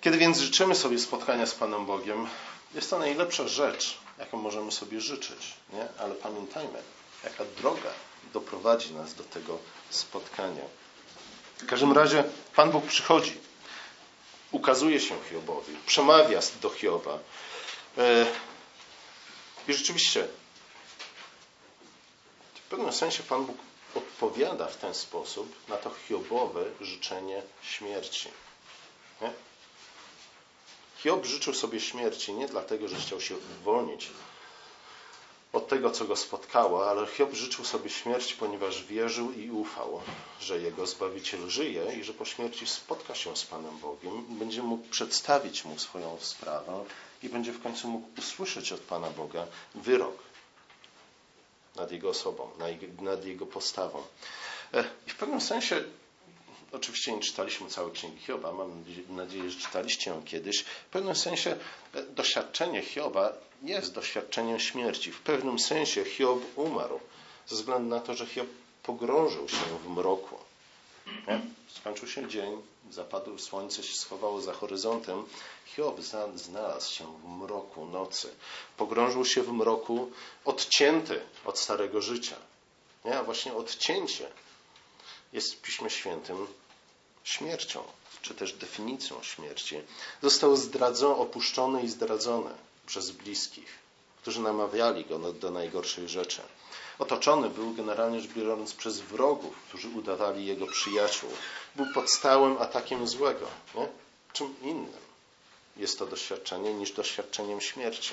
Kiedy 0.00 0.18
więc 0.18 0.38
życzymy 0.38 0.74
sobie 0.74 0.98
spotkania 0.98 1.46
z 1.46 1.54
Panem 1.54 1.86
Bogiem, 1.86 2.28
jest 2.74 2.90
to 2.90 2.98
najlepsza 2.98 3.48
rzecz, 3.48 3.98
jaką 4.18 4.36
możemy 4.36 4.72
sobie 4.72 5.00
życzyć. 5.00 5.54
Nie? 5.72 5.88
Ale 5.98 6.14
pamiętajmy, 6.14 6.82
jaka 7.24 7.44
droga 7.58 7.90
doprowadzi 8.32 8.94
nas 8.94 9.14
do 9.14 9.24
tego 9.24 9.58
spotkania. 9.90 10.64
W 11.58 11.66
każdym 11.66 11.92
razie 11.92 12.24
Pan 12.56 12.70
Bóg 12.70 12.86
przychodzi, 12.86 13.36
ukazuje 14.50 15.00
się 15.00 15.14
Hiobowi, 15.30 15.76
przemawia 15.86 16.40
do 16.62 16.70
Hioba. 16.70 17.18
E, 17.98 18.26
I 19.68 19.74
rzeczywiście, 19.74 20.28
pewnym 22.74 22.92
sensie 22.92 23.22
Pan 23.22 23.46
Bóg 23.46 23.56
odpowiada 23.94 24.66
w 24.66 24.76
ten 24.76 24.94
sposób 24.94 25.68
na 25.68 25.76
to 25.76 25.90
Hiobowe 25.90 26.64
życzenie 26.80 27.42
śmierci. 27.62 28.28
Nie? 29.20 29.30
Hiob 30.96 31.24
życzył 31.24 31.54
sobie 31.54 31.80
śmierci 31.80 32.32
nie 32.32 32.48
dlatego, 32.48 32.88
że 32.88 32.96
chciał 32.96 33.20
się 33.20 33.34
uwolnić 33.60 34.10
od 35.52 35.68
tego, 35.68 35.90
co 35.90 36.04
go 36.04 36.16
spotkało, 36.16 36.90
ale 36.90 37.06
Hiob 37.06 37.34
życzył 37.34 37.64
sobie 37.64 37.90
śmierci, 37.90 38.36
ponieważ 38.36 38.84
wierzył 38.84 39.32
i 39.32 39.50
ufał, 39.50 40.00
że 40.40 40.60
jego 40.60 40.86
Zbawiciel 40.86 41.48
żyje 41.48 41.96
i 42.00 42.04
że 42.04 42.12
po 42.14 42.24
śmierci 42.24 42.66
spotka 42.66 43.14
się 43.14 43.36
z 43.36 43.44
Panem 43.44 43.78
Bogiem, 43.78 44.24
będzie 44.28 44.62
mógł 44.62 44.88
przedstawić 44.88 45.64
mu 45.64 45.78
swoją 45.78 46.16
sprawę 46.20 46.84
i 47.22 47.28
będzie 47.28 47.52
w 47.52 47.62
końcu 47.62 47.88
mógł 47.88 48.08
usłyszeć 48.18 48.72
od 48.72 48.80
Pana 48.80 49.10
Boga 49.10 49.46
wyrok 49.74 50.33
nad 51.76 51.92
jego 51.92 52.08
osobą, 52.08 52.50
nad 53.00 53.24
jego 53.24 53.46
postawą. 53.46 54.02
E, 54.74 54.84
I 55.06 55.10
w 55.10 55.16
pewnym 55.16 55.40
sensie 55.40 55.84
Oczywiście 56.74 57.12
nie 57.12 57.20
czytaliśmy 57.20 57.68
całej 57.68 57.92
księgi 57.92 58.18
Hioba, 58.20 58.52
mam 58.52 58.84
nadzieję, 59.08 59.50
że 59.50 59.60
czytaliście 59.60 60.10
ją 60.10 60.22
kiedyś. 60.24 60.60
W 60.62 60.90
pewnym 60.90 61.16
sensie 61.16 61.56
e, 61.94 62.02
doświadczenie 62.02 62.82
Hioba 62.82 63.32
jest 63.62 63.94
doświadczeniem 63.94 64.60
śmierci. 64.60 65.12
W 65.12 65.20
pewnym 65.20 65.58
sensie 65.58 66.04
Hiob 66.04 66.42
umarł 66.56 67.00
ze 67.46 67.56
względu 67.56 67.88
na 67.88 68.00
to, 68.00 68.14
że 68.14 68.26
Hiob 68.26 68.46
pogrążył 68.82 69.48
się 69.48 69.78
w 69.84 69.88
mroku. 69.88 70.36
Skończył 71.68 72.08
się 72.08 72.28
dzień, 72.28 72.62
zapadł 72.90 73.38
słońce, 73.38 73.82
się 73.82 73.94
schowało 73.94 74.40
za 74.40 74.52
horyzontem. 74.52 75.24
Hiob 75.66 76.00
znalazł 76.34 76.92
się 76.92 77.18
w 77.18 77.28
mroku 77.28 77.86
nocy. 77.86 78.34
Pogrążył 78.76 79.24
się 79.24 79.42
w 79.42 79.52
mroku 79.52 80.10
odcięty 80.44 81.20
od 81.44 81.58
starego 81.58 82.00
życia. 82.00 82.36
Nie? 83.04 83.18
A 83.18 83.24
właśnie 83.24 83.54
odcięcie 83.54 84.28
jest 85.32 85.54
w 85.54 85.60
Piśmie 85.60 85.90
Świętym 85.90 86.46
śmiercią, 87.24 87.84
czy 88.22 88.34
też 88.34 88.52
definicją 88.52 89.22
śmierci. 89.22 89.76
Został 90.22 90.56
zdradzony, 90.56 91.14
opuszczony 91.14 91.82
i 91.82 91.88
zdradzony 91.88 92.50
przez 92.86 93.10
bliskich, 93.10 93.78
którzy 94.22 94.40
namawiali 94.40 95.04
go 95.04 95.32
do 95.32 95.50
najgorszych 95.50 96.08
rzeczy. 96.08 96.42
Otoczony 96.98 97.50
był 97.50 97.74
generalnie 97.74 98.20
rzecz 98.20 98.32
biorąc 98.32 98.74
przez 98.74 99.00
wrogów, 99.00 99.56
którzy 99.68 99.88
udawali 99.88 100.46
jego 100.46 100.66
przyjaciół. 100.66 101.30
Był 101.76 101.86
pod 101.94 102.10
stałym 102.10 102.58
atakiem 102.58 103.08
złego. 103.08 103.46
Nie? 103.74 103.88
Czym 104.32 104.54
innym 104.62 105.04
jest 105.76 105.98
to 105.98 106.06
doświadczenie 106.06 106.74
niż 106.74 106.92
doświadczeniem 106.92 107.60
śmierci. 107.60 108.12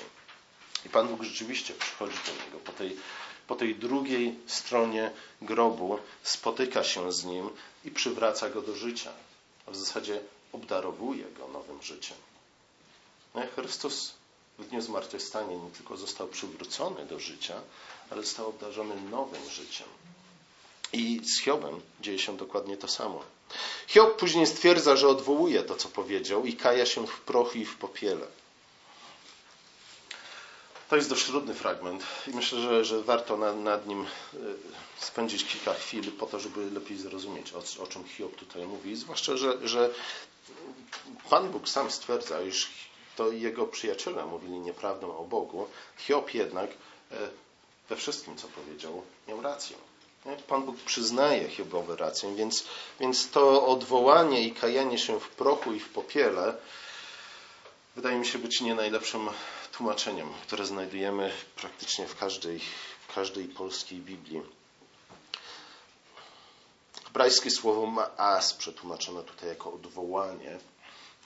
I 0.86 0.88
Pan 0.88 1.08
Bóg 1.08 1.22
rzeczywiście 1.22 1.74
przychodzi 1.74 2.16
do 2.26 2.44
niego 2.44 2.58
po 2.58 2.72
tej 2.72 2.96
po 3.46 3.56
tej 3.56 3.74
drugiej 3.74 4.38
stronie 4.46 5.10
grobu 5.42 5.98
spotyka 6.22 6.84
się 6.84 7.12
z 7.12 7.24
nim 7.24 7.50
i 7.84 7.90
przywraca 7.90 8.50
go 8.50 8.62
do 8.62 8.76
życia. 8.76 9.12
A 9.66 9.70
w 9.70 9.76
zasadzie 9.76 10.20
obdarowuje 10.52 11.24
go 11.24 11.48
nowym 11.48 11.82
życiem. 11.82 12.16
No 13.34 13.42
Chrystus 13.54 14.14
w 14.62 14.68
dniu 14.68 14.82
zmartwychwstania 14.82 15.56
nie 15.56 15.70
tylko 15.70 15.96
został 15.96 16.28
przywrócony 16.28 17.06
do 17.06 17.18
życia, 17.18 17.60
ale 18.10 18.22
został 18.22 18.48
obdarzony 18.48 18.94
nowym 19.10 19.50
życiem. 19.50 19.88
I 20.92 21.20
z 21.24 21.40
Hiobem 21.40 21.80
dzieje 22.00 22.18
się 22.18 22.36
dokładnie 22.36 22.76
to 22.76 22.88
samo. 22.88 23.22
Hiob 23.86 24.16
później 24.16 24.46
stwierdza, 24.46 24.96
że 24.96 25.08
odwołuje 25.08 25.62
to, 25.62 25.76
co 25.76 25.88
powiedział 25.88 26.44
i 26.44 26.56
kaja 26.56 26.86
się 26.86 27.06
w 27.06 27.20
prochu 27.20 27.58
i 27.58 27.64
w 27.64 27.76
popiele. 27.76 28.26
To 30.88 30.96
jest 30.96 31.08
dość 31.08 31.24
trudny 31.24 31.54
fragment 31.54 32.02
i 32.26 32.30
myślę, 32.30 32.60
że, 32.60 32.84
że 32.84 33.02
warto 33.02 33.36
nad, 33.36 33.56
nad, 33.56 33.86
nim 33.86 34.02
e, 34.02 34.06
spędzić 34.98 35.44
kilka 35.44 35.74
chwil 35.74 36.12
po 36.12 36.26
to, 36.26 36.40
żeby 36.40 36.70
lepiej 36.70 36.98
zrozumieć, 36.98 37.52
o, 37.52 37.82
o 37.82 37.86
czym 37.86 38.04
Hiob 38.04 38.36
tutaj 38.36 38.66
mówi. 38.66 38.96
Zwłaszcza, 38.96 39.36
że, 39.36 39.68
że 39.68 39.90
Pan 41.30 41.48
Bóg 41.50 41.68
sam 41.68 41.90
stwierdza, 41.90 42.42
iż 42.42 42.70
to 43.16 43.32
jego 43.32 43.66
przyjaciele 43.66 44.26
mówili 44.26 44.58
nieprawdę 44.58 45.06
o 45.06 45.24
Bogu. 45.24 45.66
Hiob 45.96 46.34
jednak 46.34 46.70
e, 46.70 47.16
we 47.88 47.96
wszystkim, 47.96 48.36
co 48.36 48.48
powiedział, 48.48 49.02
miał 49.28 49.42
rację. 49.42 49.76
Pan 50.48 50.62
Bóg 50.62 50.76
przyznaje 50.76 51.48
Hiobowi 51.48 51.96
rację, 51.96 52.34
więc, 52.34 52.64
więc 53.00 53.30
to 53.30 53.66
odwołanie 53.66 54.42
i 54.42 54.52
kajanie 54.52 54.98
się 54.98 55.20
w 55.20 55.28
prochu 55.28 55.72
i 55.72 55.80
w 55.80 55.88
popiele 55.88 56.56
wydaje 57.96 58.18
mi 58.18 58.26
się 58.26 58.38
być 58.38 58.60
nie 58.60 58.74
najlepszym 58.74 59.28
tłumaczeniem, 59.72 60.28
które 60.42 60.66
znajdujemy 60.66 61.32
praktycznie 61.56 62.06
w 62.06 62.16
każdej, 62.16 62.60
w 63.08 63.14
każdej 63.14 63.44
polskiej 63.48 63.98
Biblii. 63.98 64.42
Hebrajskie 67.04 67.50
słowo 67.50 67.86
ma'as, 67.86 68.56
przetłumaczone 68.58 69.22
tutaj 69.22 69.48
jako 69.48 69.72
odwołanie, 69.72 70.58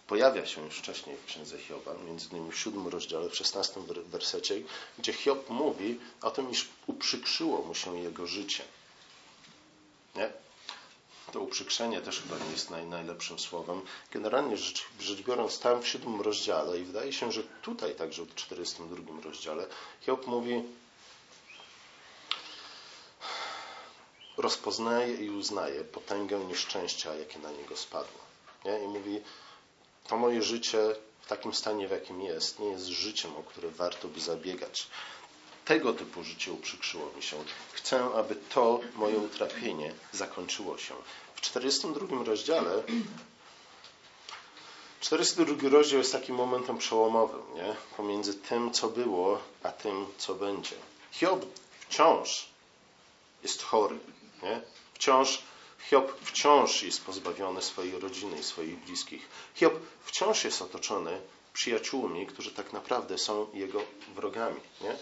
pojawia 0.06 0.46
się 0.46 0.64
już 0.64 0.78
wcześniej 0.78 1.16
w 1.16 1.24
księdze 1.24 1.58
Hioba, 1.58 1.94
między 2.06 2.28
innymi 2.28 2.52
w 2.52 2.58
siódmym 2.58 2.88
rozdziale, 2.88 3.30
w 3.30 3.36
szesnastym 3.36 3.86
wersecie, 4.06 4.54
gdzie 4.98 5.12
Hiob 5.12 5.50
mówi 5.50 6.00
o 6.22 6.30
tym, 6.30 6.50
iż 6.50 6.68
uprzykrzyło 6.86 7.62
mu 7.62 7.74
się 7.74 7.98
jego 7.98 8.26
życie. 8.26 8.64
Nie? 10.14 10.30
to 11.32 11.40
uprzykrzenie 11.40 12.00
też 12.00 12.20
chyba 12.20 12.38
nie 12.38 12.50
jest 12.50 12.70
naj, 12.70 12.86
najlepszym 12.86 13.38
słowem. 13.38 13.80
Generalnie 14.10 14.56
rzecz, 14.56 14.84
rzecz 15.00 15.22
biorąc, 15.22 15.60
tam 15.60 15.82
w 15.82 15.88
siódmym 15.88 16.20
rozdziale 16.20 16.78
i 16.78 16.84
wydaje 16.84 17.12
się, 17.12 17.32
że 17.32 17.42
tutaj 17.62 17.94
także 17.94 18.22
w 18.22 18.34
42 18.34 19.22
rozdziale 19.24 19.66
Hiob 20.00 20.26
mówi 20.26 20.62
rozpoznaje 24.36 25.14
i 25.14 25.30
uznaje 25.30 25.84
potęgę 25.84 26.38
nieszczęścia, 26.38 27.14
jakie 27.14 27.38
na 27.38 27.50
niego 27.50 27.76
spadło. 27.76 28.20
Nie? 28.64 28.84
I 28.84 28.88
mówi, 28.88 29.20
to 30.08 30.16
moje 30.16 30.42
życie 30.42 30.78
w 31.20 31.26
takim 31.28 31.54
stanie, 31.54 31.88
w 31.88 31.90
jakim 31.90 32.22
jest, 32.22 32.58
nie 32.58 32.68
jest 32.68 32.86
życiem, 32.86 33.36
o 33.36 33.42
które 33.42 33.68
warto 33.70 34.08
by 34.08 34.20
zabiegać. 34.20 34.86
Tego 35.64 35.92
typu 35.92 36.24
życie 36.24 36.52
uprzykrzyło 36.52 37.10
mi 37.16 37.22
się. 37.22 37.36
Chcę, 37.72 38.04
aby 38.04 38.36
to 38.36 38.80
moje 38.94 39.18
utrapienie 39.18 39.92
zakończyło 40.12 40.78
się. 40.78 40.94
W 41.34 41.40
42 41.40 42.24
rozdziale 42.24 42.82
42 45.00 45.68
rozdział 45.68 45.98
jest 45.98 46.12
takim 46.12 46.36
momentem 46.36 46.78
przełomowym, 46.78 47.42
nie? 47.54 47.76
Pomiędzy 47.96 48.34
tym, 48.34 48.72
co 48.72 48.88
było, 48.88 49.38
a 49.62 49.72
tym, 49.72 50.06
co 50.18 50.34
będzie. 50.34 50.76
Hiob 51.12 51.46
wciąż 51.80 52.48
jest 53.42 53.62
chory, 53.62 53.98
nie? 54.42 54.60
Wciąż 54.94 55.42
Hiob 55.78 56.20
wciąż 56.20 56.82
jest 56.82 57.04
pozbawiony 57.04 57.62
swojej 57.62 58.00
rodziny 58.00 58.38
i 58.38 58.42
swoich 58.42 58.78
bliskich. 58.78 59.28
Hiob 59.54 59.74
wciąż 60.04 60.44
jest 60.44 60.62
otoczony 60.62 61.20
przyjaciółmi, 61.52 62.26
którzy 62.26 62.50
tak 62.52 62.72
naprawdę 62.72 63.18
są 63.18 63.46
jego 63.54 63.82
wrogami. 64.14 64.60
Nie? 64.80 64.96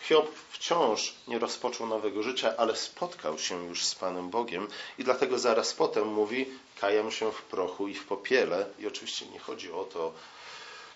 Hiob 0.00 0.34
wciąż 0.50 1.14
nie 1.28 1.38
rozpoczął 1.38 1.86
nowego 1.86 2.22
życia, 2.22 2.54
ale 2.56 2.76
spotkał 2.76 3.38
się 3.38 3.66
już 3.66 3.84
z 3.84 3.94
Panem 3.94 4.30
Bogiem 4.30 4.68
i 4.98 5.04
dlatego 5.04 5.38
zaraz 5.38 5.74
potem 5.74 6.08
mówi, 6.08 6.46
kajam 6.80 7.10
się 7.10 7.32
w 7.32 7.42
prochu 7.42 7.88
i 7.88 7.94
w 7.94 8.06
popiele. 8.06 8.66
I 8.78 8.86
oczywiście 8.86 9.26
nie 9.26 9.38
chodzi 9.38 9.72
o 9.72 9.84
to, 9.84 10.12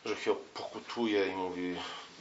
że 0.05 0.17
Hiob 0.17 0.39
pokutuje 0.39 1.27
i 1.27 1.37
mówi, 1.37 1.77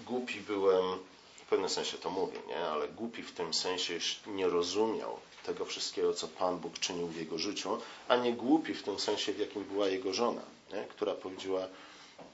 głupi 0.05 0.39
byłem, 0.39 0.99
w 1.35 1.45
pewnym 1.49 1.69
sensie 1.69 1.97
to 1.97 2.09
mówi, 2.09 2.37
nie? 2.47 2.59
ale 2.59 2.87
głupi 2.87 3.23
w 3.23 3.31
tym 3.31 3.53
sensie, 3.53 3.99
że 3.99 4.15
nie 4.27 4.47
rozumiał 4.47 5.19
tego 5.45 5.65
wszystkiego, 5.65 6.13
co 6.13 6.27
Pan 6.27 6.57
Bóg 6.57 6.79
czynił 6.79 7.07
w 7.07 7.15
jego 7.15 7.37
życiu, 7.37 7.77
a 8.07 8.15
nie 8.15 8.33
głupi 8.33 8.73
w 8.73 8.83
tym 8.83 8.99
sensie, 8.99 9.33
w 9.33 9.39
jakim 9.39 9.63
była 9.63 9.87
jego 9.87 10.13
żona, 10.13 10.41
nie? 10.73 10.83
która 10.83 11.13
powiedziała, 11.13 11.67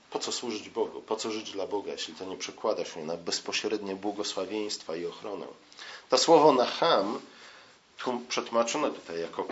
po 0.10 0.20
co 0.20 0.32
służyć 0.32 0.70
Bogu? 0.70 1.02
Po 1.02 1.16
co 1.16 1.32
żyć 1.32 1.52
dla 1.52 1.68
Boga, 1.68 1.92
jeśli 1.92 2.14
to 2.14 2.26
nie 2.26 2.38
przekłada 2.38 2.86
się 2.86 3.06
na 3.06 3.18
bezpośrednie 3.18 3.96
błogosławieństwa 3.96 4.96
i 4.96 5.06
ochronę? 5.06 5.46
To 6.10 6.18
słowo 6.18 6.54
Naham, 6.54 7.20
przetłumaczone 8.30 8.92
tutaj 8.92 9.22
jako 9.22 9.46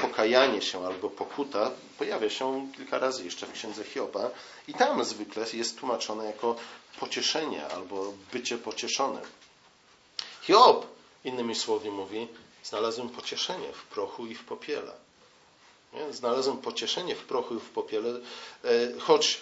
pokajanie 0.00 0.62
się 0.62 0.86
albo 0.86 1.10
pokuta, 1.10 1.70
pojawia 1.98 2.30
się 2.30 2.68
kilka 2.76 2.98
razy 2.98 3.24
jeszcze 3.24 3.46
w 3.46 3.52
księdze 3.52 3.84
Hioba 3.84 4.30
i 4.68 4.74
tam 4.74 5.04
zwykle 5.04 5.44
jest 5.52 5.78
tłumaczone 5.78 6.24
jako 6.24 6.56
pocieszenie 7.00 7.66
albo 7.66 8.12
bycie 8.32 8.58
pocieszonym. 8.58 9.22
Hiob, 10.42 10.86
innymi 11.24 11.54
słowy 11.54 11.90
mówi, 11.90 12.28
znalazłem 12.68 13.08
pocieszenie 13.08 13.72
w 13.72 13.82
prochu 13.82 14.26
i 14.26 14.34
w 14.34 14.44
popiele. 14.44 14.92
Nie? 15.92 16.12
Znalazłem 16.12 16.58
pocieszenie 16.58 17.14
w 17.14 17.24
prochu 17.24 17.56
i 17.56 17.60
w 17.60 17.70
popiele, 17.70 18.20
e, 18.64 18.98
choć 18.98 19.40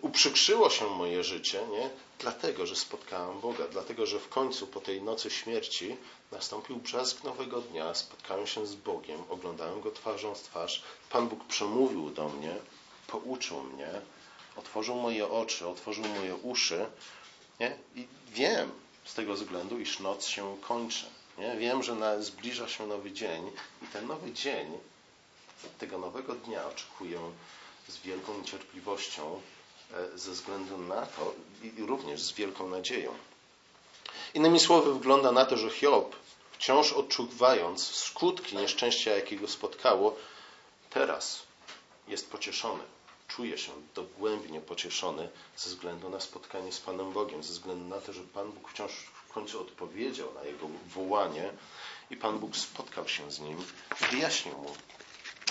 uprzykrzyło 0.00 0.70
się 0.70 0.86
moje 0.86 1.24
życie, 1.24 1.60
nie? 1.72 1.90
dlatego, 2.18 2.66
że 2.66 2.76
spotkałem 2.76 3.40
Boga, 3.40 3.68
dlatego, 3.68 4.06
że 4.06 4.18
w 4.20 4.28
końcu 4.28 4.66
po 4.66 4.80
tej 4.80 5.02
nocy 5.02 5.30
śmierci 5.30 5.96
nastąpił 6.32 6.76
brzask 6.76 7.24
nowego 7.24 7.60
dnia, 7.60 7.94
spotkałem 7.94 8.46
się 8.46 8.66
z 8.66 8.74
Bogiem, 8.74 9.20
oglądałem 9.28 9.80
Go 9.80 9.90
twarzą 9.90 10.34
w 10.34 10.42
twarz, 10.42 10.82
Pan 11.10 11.28
Bóg 11.28 11.44
przemówił 11.44 12.10
do 12.10 12.28
mnie, 12.28 12.54
pouczył 13.06 13.62
mnie, 13.62 13.90
otworzył 14.56 14.94
moje 14.94 15.28
oczy, 15.28 15.68
otworzył 15.68 16.04
moje 16.04 16.34
uszy 16.34 16.86
nie? 17.60 17.76
i 17.94 18.06
wiem 18.28 18.70
z 19.04 19.14
tego 19.14 19.34
względu, 19.34 19.78
iż 19.78 20.00
noc 20.00 20.26
się 20.26 20.56
kończy. 20.60 21.06
Nie? 21.38 21.56
Wiem, 21.56 21.82
że 21.82 21.94
na, 21.94 22.22
zbliża 22.22 22.68
się 22.68 22.86
nowy 22.86 23.12
dzień 23.12 23.50
i 23.82 23.86
ten 23.86 24.06
nowy 24.06 24.32
dzień, 24.32 24.78
tego 25.78 25.98
nowego 25.98 26.34
dnia 26.34 26.66
oczekuję 26.66 27.20
z 27.88 27.98
wielką 27.98 28.38
niecierpliwością, 28.38 29.40
e, 29.92 30.18
ze 30.18 30.32
względu 30.32 30.78
na 30.78 31.06
to 31.06 31.34
i 31.62 31.82
również 31.82 32.22
z 32.22 32.32
wielką 32.32 32.68
nadzieją. 32.68 33.14
Innymi 34.34 34.60
słowy, 34.60 34.94
wygląda 34.94 35.32
na 35.32 35.44
to, 35.44 35.56
że 35.56 35.70
Hiob, 35.70 36.16
wciąż 36.52 36.92
odczuwając 36.92 37.86
skutki 37.86 38.56
nieszczęścia, 38.56 39.10
jakiego 39.16 39.48
spotkało, 39.48 40.16
teraz 40.90 41.42
jest 42.08 42.30
pocieszony. 42.30 42.82
Czuje 43.28 43.58
się 43.58 43.72
dogłębnie 43.94 44.60
pocieszony 44.60 45.28
ze 45.56 45.70
względu 45.70 46.10
na 46.10 46.20
spotkanie 46.20 46.72
z 46.72 46.80
Panem 46.80 47.12
Bogiem, 47.12 47.42
ze 47.42 47.52
względu 47.52 47.84
na 47.84 48.00
to, 48.00 48.12
że 48.12 48.22
Pan 48.22 48.52
Bóg 48.52 48.70
wciąż 48.70 48.92
końcu 49.36 49.60
odpowiedział 49.60 50.34
na 50.34 50.44
jego 50.44 50.66
wołanie 50.94 51.50
i 52.10 52.16
Pan 52.16 52.38
Bóg 52.38 52.56
spotkał 52.56 53.08
się 53.08 53.30
z 53.30 53.40
nim 53.40 53.58
i 54.00 54.04
wyjaśnił 54.10 54.54
mu 54.58 54.74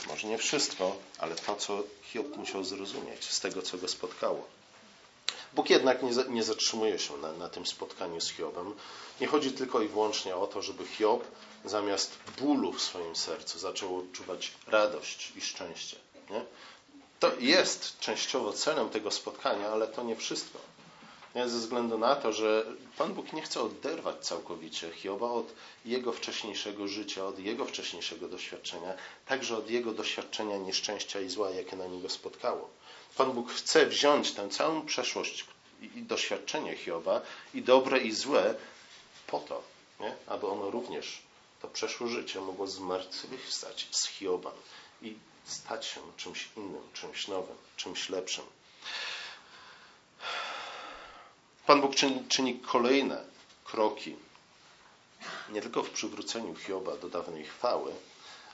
może 0.07 0.27
nie 0.27 0.37
wszystko, 0.37 0.95
ale 1.17 1.35
to, 1.35 1.55
co 1.55 1.83
Hiob 2.03 2.37
musiał 2.37 2.63
zrozumieć 2.63 3.25
z 3.25 3.39
tego, 3.39 3.61
co 3.61 3.77
go 3.77 3.87
spotkało. 3.87 4.47
Bóg 5.53 5.69
jednak 5.69 6.03
nie, 6.03 6.11
nie 6.29 6.43
zatrzymuje 6.43 6.99
się 6.99 7.17
na, 7.17 7.31
na, 7.33 7.49
tym 7.49 7.65
spotkaniu 7.65 8.21
z 8.21 8.29
Hiobem. 8.29 8.73
Nie 9.21 9.27
chodzi 9.27 9.51
tylko 9.51 9.81
i 9.81 9.87
wyłącznie 9.87 10.35
o 10.35 10.47
to, 10.47 10.61
żeby 10.61 10.87
Hiob 10.87 11.23
zamiast 11.65 12.17
bólu 12.39 12.73
w 12.73 12.81
swoim 12.81 13.15
sercu 13.15 13.59
zaczął 13.59 13.97
odczuwać 13.97 14.51
radość 14.67 15.33
i 15.35 15.41
szczęście. 15.41 15.97
Nie? 16.29 16.41
To 17.19 17.31
jest 17.39 17.99
częściowo 17.99 18.53
celem 18.53 18.89
tego 18.89 19.11
spotkania, 19.11 19.69
ale 19.69 19.87
to 19.87 20.03
nie 20.03 20.15
wszystko. 20.15 20.59
Ze 21.35 21.59
względu 21.59 21.97
na 21.97 22.15
to, 22.15 22.33
że 22.33 22.65
Pan 22.97 23.13
Bóg 23.13 23.33
nie 23.33 23.41
chce 23.41 23.61
oderwać 23.61 24.15
całkowicie 24.25 24.91
Hioba 24.91 25.29
od 25.31 25.53
jego 25.85 26.11
wcześniejszego 26.11 26.87
życia, 26.87 27.25
od 27.25 27.39
jego 27.39 27.65
wcześniejszego 27.65 28.27
doświadczenia, 28.27 28.93
także 29.25 29.57
od 29.57 29.69
jego 29.69 29.91
doświadczenia 29.91 30.57
nieszczęścia 30.57 31.21
i 31.21 31.29
zła, 31.29 31.49
jakie 31.49 31.75
na 31.75 31.87
niego 31.87 32.09
spotkało. 32.09 32.69
Pan 33.17 33.31
Bóg 33.31 33.51
chce 33.51 33.85
wziąć 33.85 34.31
tę 34.31 34.49
całą 34.49 34.85
przeszłość 34.85 35.45
i 35.81 36.01
doświadczenie 36.01 36.75
Hioba, 36.75 37.21
i 37.53 37.61
dobre, 37.61 37.99
i 37.99 38.11
złe, 38.11 38.55
po 39.27 39.39
to, 39.39 39.63
nie? 39.99 40.15
aby 40.27 40.47
ono 40.47 40.71
również, 40.71 41.21
to 41.61 41.67
przeszłe 41.67 42.07
życie, 42.07 42.41
mogło 42.41 42.67
zmartwychwstać 42.67 43.87
z 43.91 44.07
Hioba 44.07 44.51
i 45.01 45.15
stać 45.45 45.85
się 45.85 46.01
czymś 46.17 46.49
innym, 46.57 46.81
czymś 46.93 47.27
nowym, 47.27 47.57
czymś 47.77 48.09
lepszym. 48.09 48.45
Pan 51.67 51.81
Bóg 51.81 51.95
czyni, 51.95 52.24
czyni 52.27 52.60
kolejne 52.60 53.24
kroki, 53.63 54.15
nie 55.50 55.62
tylko 55.62 55.84
w 55.84 55.89
przywróceniu 55.89 56.55
Hioba 56.55 56.98
do 56.98 57.10
dawnej 57.10 57.45
chwały, 57.45 57.91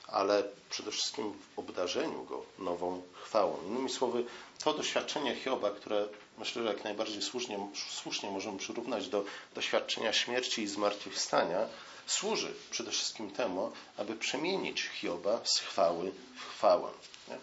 ale 0.06 0.44
przede 0.70 0.90
wszystkim 0.90 1.32
w 1.32 1.58
obdarzeniu 1.58 2.24
go 2.24 2.42
nową 2.58 3.02
chwałą. 3.22 3.58
Innymi 3.66 3.90
słowy, 3.90 4.24
to 4.64 4.74
doświadczenie 4.74 5.34
Hioba, 5.34 5.70
które 5.70 6.08
myślę, 6.38 6.62
że 6.62 6.68
jak 6.68 6.84
najbardziej 6.84 7.22
słusznie, 7.22 7.68
słusznie 7.88 8.30
możemy 8.30 8.58
przyrównać 8.58 9.08
do 9.08 9.24
doświadczenia 9.54 10.12
śmierci 10.12 10.62
i 10.62 10.68
zmartwychwstania, 10.68 11.68
służy 12.06 12.54
przede 12.70 12.90
wszystkim 12.90 13.30
temu, 13.30 13.72
aby 13.96 14.16
przemienić 14.16 14.82
Hioba 14.82 15.40
z 15.44 15.58
chwały 15.58 16.12
w 16.36 16.50
chwałę. 16.50 16.90
Nie? 17.28 17.36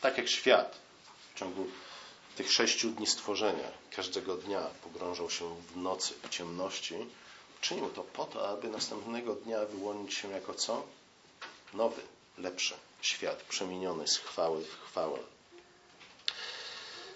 Tak 0.00 0.18
jak 0.18 0.28
świat 0.28 0.76
w 1.34 1.38
ciągu 1.38 1.66
tych 2.40 2.52
sześciu 2.52 2.90
dni 2.90 3.06
stworzenia 3.06 3.68
każdego 3.96 4.36
dnia 4.36 4.60
pogrążał 4.82 5.30
się 5.30 5.56
w 5.56 5.76
nocy, 5.76 6.14
w 6.22 6.28
ciemności, 6.28 6.94
czynił 7.60 7.88
to 7.88 8.02
po 8.02 8.24
to, 8.24 8.48
aby 8.48 8.68
następnego 8.68 9.34
dnia 9.34 9.64
wyłonić 9.64 10.14
się 10.14 10.28
jako 10.30 10.54
co? 10.54 10.82
Nowy, 11.74 12.02
lepszy 12.38 12.74
świat, 13.02 13.42
przemieniony 13.42 14.08
z 14.08 14.16
chwały 14.16 14.64
w 14.64 14.80
chwałę. 14.84 15.18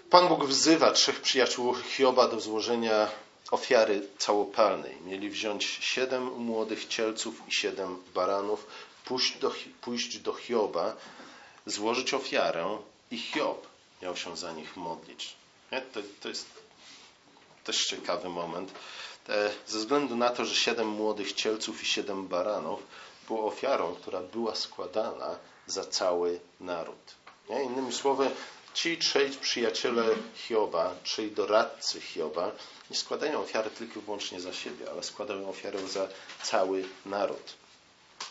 Pan 0.09 0.27
Bóg 0.27 0.45
wzywa 0.45 0.91
trzech 0.91 1.21
przyjaciół 1.21 1.75
Hioba 1.75 2.27
do 2.27 2.39
złożenia 2.39 3.11
ofiary 3.51 4.07
całopalnej. 4.17 5.01
Mieli 5.01 5.29
wziąć 5.29 5.65
siedem 5.65 6.23
młodych 6.23 6.87
cielców 6.87 7.41
i 7.47 7.51
siedem 7.51 8.03
baranów, 8.13 8.67
pójść 9.05 9.37
do, 9.37 9.51
pójść 9.81 10.17
do 10.17 10.33
Hioba, 10.33 10.95
złożyć 11.65 12.13
ofiarę 12.13 12.77
i 13.11 13.17
Hiob 13.17 13.74
miał 14.05 14.15
się 14.15 14.37
za 14.37 14.51
nich 14.51 14.77
modlić. 14.77 15.35
To, 15.93 15.99
to 16.21 16.29
jest 16.29 16.45
też 17.63 17.85
ciekawy 17.85 18.29
moment. 18.29 18.71
Ze 19.67 19.79
względu 19.79 20.15
na 20.15 20.29
to, 20.29 20.45
że 20.45 20.55
siedem 20.55 20.87
młodych 20.87 21.33
cielców 21.33 21.83
i 21.83 21.85
siedem 21.85 22.27
baranów 22.27 22.79
było 23.27 23.47
ofiarą, 23.47 23.95
która 23.95 24.19
była 24.21 24.55
składana 24.55 25.35
za 25.67 25.85
cały 25.85 26.39
naród. 26.59 27.15
Innymi 27.65 27.93
słowy, 27.93 28.31
ci 28.73 28.97
trzej 28.97 29.31
przyjaciele 29.31 30.03
Hioba, 30.35 30.95
trzej 31.03 31.31
doradcy 31.31 32.01
Hioba, 32.01 32.51
nie 32.89 32.95
składają 32.97 33.41
ofiary 33.41 33.69
tylko 33.69 33.99
i 33.99 34.03
wyłącznie 34.03 34.41
za 34.41 34.53
siebie, 34.53 34.91
ale 34.91 35.03
składają 35.03 35.49
ofiarę 35.49 35.87
za 35.87 36.07
cały 36.43 36.85
naród, 37.05 37.53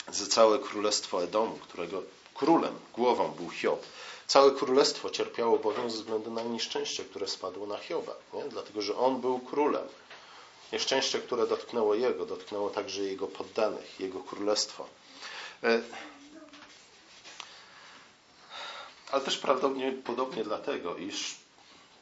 za 0.08 0.26
całe 0.26 0.58
królestwo 0.58 1.24
Edomu, 1.24 1.56
którego 1.56 2.02
królem, 2.34 2.74
głową 2.92 3.28
był 3.28 3.50
Hiob. 3.50 3.82
Całe 4.26 4.50
królestwo 4.50 5.10
cierpiało 5.10 5.58
bowiem 5.58 5.90
ze 5.90 5.96
względu 5.96 6.30
na 6.30 6.42
nieszczęście, 6.42 7.04
które 7.04 7.28
spadło 7.28 7.66
na 7.66 7.78
Hioba, 7.78 8.12
nie? 8.32 8.44
dlatego 8.44 8.82
że 8.82 8.96
on 8.96 9.20
był 9.20 9.38
królem. 9.38 9.88
Nieszczęście, 10.72 11.18
które 11.18 11.46
dotknęło 11.46 11.94
jego, 11.94 12.26
dotknęło 12.26 12.70
także 12.70 13.02
jego 13.02 13.26
poddanych, 13.26 14.00
jego 14.00 14.20
królestwo. 14.20 14.86
E, 15.62 15.80
ale 19.10 19.22
też 19.22 19.38
prawdopodobnie 19.38 20.44
dlatego, 20.44 20.96
iż 20.96 21.34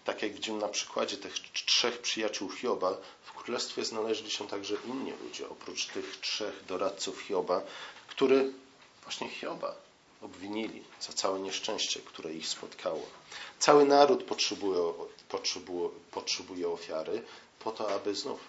tak 0.05 0.23
jak 0.23 0.33
widzimy 0.33 0.59
na 0.59 0.69
przykładzie 0.69 1.17
tych 1.17 1.35
trzech 1.67 1.99
przyjaciół 1.99 2.51
Hioba, 2.51 2.97
w 3.23 3.33
królestwie 3.33 3.85
znaleźli 3.85 4.31
się 4.31 4.49
także 4.49 4.75
inni 4.87 5.13
ludzie, 5.25 5.49
oprócz 5.49 5.87
tych 5.87 6.21
trzech 6.21 6.65
doradców 6.69 7.21
Hioba, 7.21 7.63
który 8.09 8.53
właśnie 9.05 9.29
Hioba 9.29 9.82
obwinili 10.23 10.85
za 11.01 11.13
całe 11.13 11.41
nieszczęście, 11.41 12.01
które 12.01 12.33
ich 12.33 12.49
spotkało. 12.49 13.07
Cały 13.59 13.85
naród 13.85 14.25
potrzebuje, 14.25 14.93
potrzebuje, 15.29 15.89
potrzebuje 16.11 16.69
ofiary 16.69 17.23
po 17.59 17.71
to, 17.71 17.95
aby 17.95 18.15
znów 18.15 18.41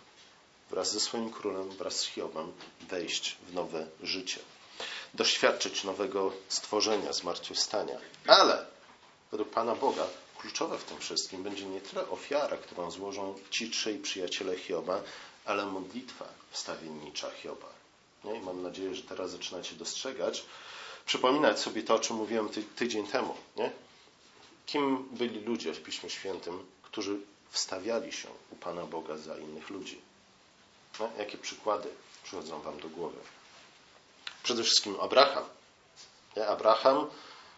wraz 0.69 0.91
ze 0.91 0.99
swoim 0.99 1.31
królem, 1.31 1.69
wraz 1.69 1.95
z 1.99 2.05
Hiobem 2.05 2.51
wejść 2.81 3.37
w 3.47 3.53
nowe 3.53 3.87
życie. 4.03 4.39
Doświadczyć 5.13 5.83
nowego 5.83 6.33
stworzenia, 6.49 7.13
zmartwychwstania. 7.13 7.97
Ale 8.27 8.65
według 9.31 9.49
Pana 9.49 9.75
Boga 9.75 10.07
kluczowe 10.37 10.77
w 10.77 10.83
tym 10.83 10.99
wszystkim 10.99 11.43
będzie 11.43 11.65
nie 11.65 11.81
tyle 11.81 12.09
ofiara, 12.09 12.57
którą 12.57 12.91
złożą 12.91 13.35
ci 13.49 13.69
trzej 13.69 13.97
przyjaciele 13.97 14.57
Hioba, 14.57 15.01
ale 15.45 15.65
modlitwa 15.65 16.25
wstawiennicza 16.51 17.31
Hioba. 17.31 17.69
Nie? 18.23 18.35
I 18.35 18.39
mam 18.39 18.61
nadzieję, 18.61 18.95
że 18.95 19.03
teraz 19.03 19.31
zaczynacie 19.31 19.75
dostrzegać, 19.75 20.45
przypominać 21.05 21.59
sobie 21.59 21.83
to, 21.83 21.95
o 21.95 21.99
czym 21.99 22.15
mówiłem 22.15 22.49
ty, 22.49 22.63
tydzień 22.63 23.07
temu. 23.07 23.35
Nie? 23.55 23.71
Kim 24.65 25.09
byli 25.11 25.39
ludzie 25.39 25.73
w 25.73 25.83
Piśmie 25.83 26.09
Świętym, 26.09 26.65
którzy 26.83 27.17
wstawiali 27.49 28.11
się 28.11 28.27
u 28.51 28.55
Pana 28.55 28.85
Boga 28.85 29.17
za 29.17 29.37
innych 29.37 29.69
ludzi? 29.69 30.01
Jakie 31.17 31.37
przykłady 31.37 31.89
przychodzą 32.23 32.61
Wam 32.61 32.79
do 32.79 32.89
głowy? 32.89 33.17
Przede 34.43 34.63
wszystkim 34.63 34.97
Abraham. 35.01 35.43
Nie? 36.37 36.47
Abraham, 36.47 37.07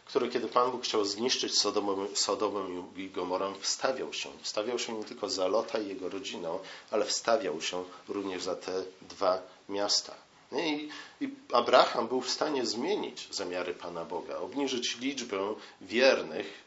który 0.06 0.30
kiedy 0.30 0.48
Pan 0.48 0.72
Bóg 0.72 0.84
chciał 0.84 1.06
zniszczyć 1.06 1.60
Sodomem, 1.60 2.16
Sodomem 2.16 2.98
i 2.98 3.10
Gomorę, 3.10 3.54
wstawiał 3.60 4.14
się. 4.14 4.30
Wstawiał 4.42 4.80
się 4.80 4.94
nie 4.94 5.04
tylko 5.04 5.30
za 5.30 5.48
Lota 5.48 5.80
i 5.80 5.88
jego 5.88 6.10
rodziną, 6.10 6.60
ale 6.92 7.06
wstawiał 7.06 7.62
się 7.62 7.84
również 8.08 8.44
za 8.44 8.56
te 8.56 8.84
dwa 9.02 9.42
miasta. 9.70 10.25
I, 10.56 10.90
I, 11.22 11.30
Abraham 11.54 12.08
był 12.08 12.22
w 12.22 12.30
stanie 12.30 12.66
zmienić 12.66 13.28
zamiary 13.32 13.74
Pana 13.74 14.06
Boga, 14.06 14.38
obniżyć 14.38 14.98
liczbę 14.98 15.56
wiernych 15.82 16.66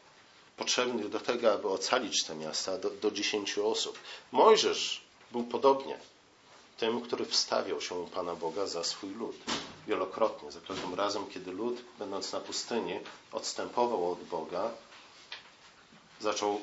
potrzebnych 0.57 1.09
do 1.09 1.19
tego, 1.19 1.53
aby 1.53 1.67
ocalić 1.67 2.23
te 2.23 2.35
miasta 2.35 2.77
do, 2.77 2.89
do 2.89 3.11
dziesięciu 3.11 3.67
osób. 3.67 3.99
Mojżesz 4.31 5.01
był 5.31 5.43
podobnie 5.43 5.99
tym, 6.77 7.01
który 7.01 7.25
wstawiał 7.25 7.81
się 7.81 7.95
u 7.95 8.07
Pana 8.07 8.35
Boga 8.35 8.67
za 8.67 8.83
swój 8.83 9.09
lud. 9.09 9.35
wielokrotnie. 9.87 10.51
Za 10.51 10.59
każdym 10.61 10.93
razem, 10.93 11.27
kiedy 11.27 11.51
lud, 11.51 11.81
będąc 11.99 12.31
na 12.31 12.39
pustyni, 12.39 12.99
odstępował 13.31 14.11
od 14.11 14.23
Boga, 14.23 14.71
zaczął 16.19 16.61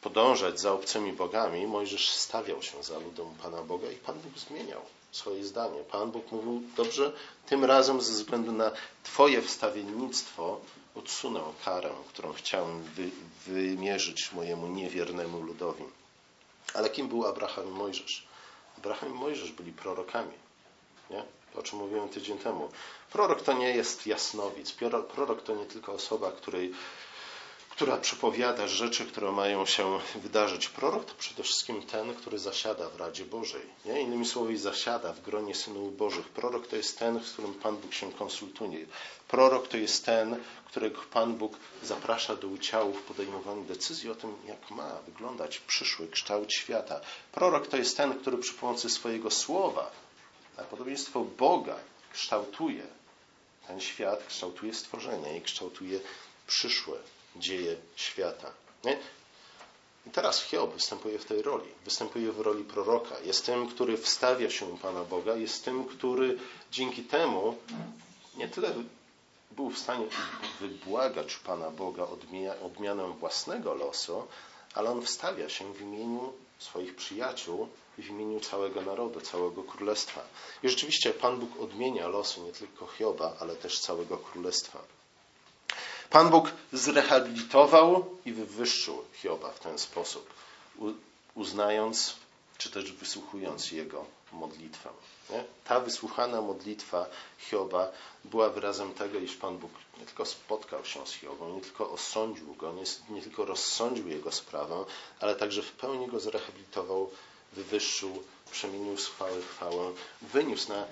podążać 0.00 0.60
za 0.60 0.72
obcymi 0.72 1.12
bogami, 1.12 1.66
Mojżesz 1.66 2.10
stawiał 2.10 2.62
się 2.62 2.82
za 2.82 2.98
ludem 2.98 3.26
Pana 3.42 3.62
Boga 3.62 3.90
i 3.90 3.96
Pan 3.96 4.20
Bóg 4.20 4.38
zmieniał 4.38 4.80
swoje 5.12 5.44
zdanie. 5.44 5.80
Pan 5.84 6.10
Bóg 6.10 6.32
mówił, 6.32 6.62
dobrze, 6.76 7.12
tym 7.46 7.64
razem 7.64 8.00
ze 8.00 8.12
względu 8.12 8.52
na 8.52 8.70
Twoje 9.02 9.42
wstawiennictwo 9.42 10.60
odsunę 10.94 11.40
karę, 11.64 11.90
którą 12.08 12.32
chciałem 12.32 12.82
wy, 12.82 13.10
wymierzyć 13.46 14.32
mojemu 14.32 14.66
niewiernemu 14.66 15.40
ludowi. 15.40 15.84
Ale 16.74 16.90
kim 16.90 17.08
był 17.08 17.26
Abraham 17.26 17.68
i 17.68 17.70
Mojżesz? 17.70 18.26
Abraham 18.78 19.10
i 19.10 19.14
Mojżesz 19.14 19.52
byli 19.52 19.72
prorokami. 19.72 20.32
Nie? 21.10 21.24
O 21.54 21.62
czym 21.62 21.78
mówiłem 21.78 22.08
tydzień 22.08 22.38
temu. 22.38 22.70
Prorok 23.12 23.42
to 23.42 23.52
nie 23.52 23.76
jest 23.76 24.06
jasnowic. 24.06 24.72
Prorok 25.14 25.42
to 25.42 25.54
nie 25.54 25.66
tylko 25.66 25.92
osoba, 25.92 26.32
której 26.32 26.74
która 27.78 27.96
przepowiada 27.96 28.68
rzeczy, 28.68 29.06
które 29.06 29.32
mają 29.32 29.66
się 29.66 29.98
wydarzyć. 30.14 30.68
Prorok 30.68 31.04
to 31.04 31.14
przede 31.14 31.42
wszystkim 31.42 31.82
ten, 31.82 32.14
który 32.14 32.38
zasiada 32.38 32.88
w 32.88 32.96
Radzie 32.96 33.24
Bożej. 33.24 33.62
Nie? 33.84 34.00
Innymi 34.00 34.26
słowy, 34.26 34.58
zasiada 34.58 35.12
w 35.12 35.20
gronie 35.20 35.54
synów 35.54 35.96
Bożych. 35.96 36.28
Prorok 36.28 36.66
to 36.66 36.76
jest 36.76 36.98
ten, 36.98 37.24
z 37.24 37.32
którym 37.32 37.54
Pan 37.54 37.76
Bóg 37.76 37.94
się 37.94 38.12
konsultuje. 38.12 38.86
Prorok 39.28 39.68
to 39.68 39.76
jest 39.76 40.04
ten, 40.04 40.36
którego 40.66 41.00
Pan 41.12 41.34
Bóg 41.34 41.56
zaprasza 41.82 42.36
do 42.36 42.48
udziału 42.48 42.92
w 42.92 43.02
podejmowaniu 43.02 43.64
decyzji 43.64 44.10
o 44.10 44.14
tym, 44.14 44.36
jak 44.46 44.70
ma 44.70 44.98
wyglądać 45.06 45.58
przyszły 45.58 46.08
kształt 46.08 46.52
świata. 46.52 47.00
Prorok 47.32 47.66
to 47.66 47.76
jest 47.76 47.96
ten, 47.96 48.18
który 48.18 48.38
przy 48.38 48.54
pomocy 48.54 48.90
swojego 48.90 49.30
słowa, 49.30 49.90
na 50.56 50.64
podobieństwo 50.64 51.20
Boga, 51.20 51.76
kształtuje 52.12 52.86
ten 53.66 53.80
świat, 53.80 54.26
kształtuje 54.28 54.74
stworzenie 54.74 55.38
i 55.38 55.42
kształtuje 55.42 56.00
przyszłe 56.46 56.98
dzieje 57.38 57.76
świata. 57.96 58.50
Nie? 58.84 58.98
I 60.06 60.10
teraz 60.10 60.42
Hiob 60.42 60.74
występuje 60.74 61.18
w 61.18 61.24
tej 61.24 61.42
roli. 61.42 61.68
Występuje 61.84 62.32
w 62.32 62.40
roli 62.40 62.64
proroka. 62.64 63.20
Jest 63.24 63.46
tym, 63.46 63.68
który 63.68 63.96
wstawia 63.96 64.50
się 64.50 64.66
u 64.66 64.76
Pana 64.76 65.04
Boga. 65.04 65.36
Jest 65.36 65.64
tym, 65.64 65.84
który 65.84 66.38
dzięki 66.70 67.02
temu 67.02 67.56
nie 68.36 68.48
tyle 68.48 68.74
był 69.50 69.70
w 69.70 69.78
stanie 69.78 70.06
wybłagać 70.60 71.36
Pana 71.36 71.70
Boga 71.70 72.06
odmianę 72.62 73.12
własnego 73.20 73.74
losu, 73.74 74.26
ale 74.74 74.90
on 74.90 75.02
wstawia 75.02 75.48
się 75.48 75.72
w 75.74 75.80
imieniu 75.80 76.32
swoich 76.58 76.96
przyjaciół 76.96 77.68
i 77.98 78.02
w 78.02 78.08
imieniu 78.08 78.40
całego 78.40 78.82
narodu, 78.82 79.20
całego 79.20 79.62
królestwa. 79.62 80.20
I 80.62 80.68
rzeczywiście 80.68 81.10
Pan 81.12 81.38
Bóg 81.40 81.60
odmienia 81.60 82.08
losy 82.08 82.40
nie 82.40 82.52
tylko 82.52 82.86
Hioba, 82.86 83.36
ale 83.40 83.56
też 83.56 83.80
całego 83.80 84.18
królestwa. 84.18 84.78
Pan 86.10 86.30
Bóg 86.30 86.52
zrehabilitował 86.72 88.16
i 88.24 88.32
wywyższył 88.32 89.04
Hioba 89.12 89.52
w 89.52 89.60
ten 89.60 89.78
sposób, 89.78 90.34
uznając 91.34 92.16
czy 92.58 92.70
też 92.70 92.92
wysłuchując 92.92 93.72
jego 93.72 94.04
modlitwę. 94.32 94.90
Nie? 95.30 95.44
Ta 95.64 95.80
wysłuchana 95.80 96.40
modlitwa 96.40 97.06
Hioba 97.38 97.92
była 98.24 98.50
wyrazem 98.50 98.94
tego, 98.94 99.18
iż 99.18 99.36
Pan 99.36 99.58
Bóg 99.58 99.70
nie 100.00 100.06
tylko 100.06 100.26
spotkał 100.26 100.84
się 100.84 101.06
z 101.06 101.12
Hiobą, 101.12 101.54
nie 101.54 101.60
tylko 101.60 101.90
osądził 101.90 102.54
go, 102.54 102.72
nie, 102.72 103.14
nie 103.14 103.22
tylko 103.22 103.44
rozsądził 103.44 104.08
jego 104.08 104.32
sprawę, 104.32 104.84
ale 105.20 105.36
także 105.36 105.62
w 105.62 105.72
pełni 105.72 106.06
go 106.06 106.20
zrehabilitował, 106.20 107.10
wywyższył, 107.52 108.22
przemienił 108.50 108.98
z 108.98 109.06
chwały 109.06 109.42
chwałę, 109.42 109.92
wyniósł 110.22 110.68
na 110.68 110.84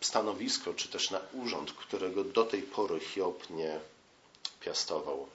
stanowisko, 0.00 0.74
czy 0.74 0.88
też 0.88 1.10
na 1.10 1.20
urząd, 1.32 1.72
którego 1.72 2.24
do 2.24 2.44
tej 2.44 2.62
pory 2.62 3.00
Hiob 3.00 3.50
nie 3.50 3.80
piastował. 4.64 5.26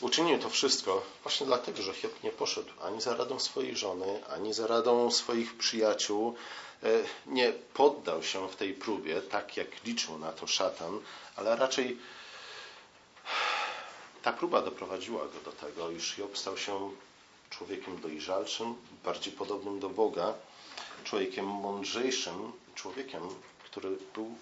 Uczynił 0.00 0.38
to 0.38 0.50
wszystko 0.50 1.02
właśnie 1.22 1.46
dlatego, 1.46 1.82
że 1.82 1.94
Hiob 1.94 2.22
nie 2.22 2.30
poszedł 2.30 2.70
ani 2.82 3.00
za 3.00 3.16
radą 3.16 3.40
swojej 3.40 3.76
żony, 3.76 4.26
ani 4.28 4.52
za 4.54 4.66
radą 4.66 5.10
swoich 5.10 5.56
przyjaciół. 5.56 6.34
E, 6.82 6.86
nie 7.26 7.52
poddał 7.74 8.22
się 8.22 8.48
w 8.48 8.56
tej 8.56 8.74
próbie, 8.74 9.22
tak 9.22 9.56
jak 9.56 9.84
liczył 9.84 10.18
na 10.18 10.32
to 10.32 10.46
szatan, 10.46 11.00
ale 11.36 11.56
raczej 11.56 11.98
ta 14.22 14.32
próba 14.32 14.62
doprowadziła 14.62 15.22
go 15.26 15.40
do 15.44 15.52
tego, 15.52 15.90
iż 15.90 16.14
Hiob 16.14 16.38
stał 16.38 16.56
się 16.58 16.90
człowiekiem 17.50 18.00
dojrzalszym, 18.00 18.74
bardziej 19.04 19.32
podobnym 19.32 19.80
do 19.80 19.88
Boga, 19.88 20.34
człowiekiem 21.04 21.46
mądrzejszym, 21.46 22.52
człowiekiem, 22.74 23.22
który 23.64 23.96
był 24.14 24.34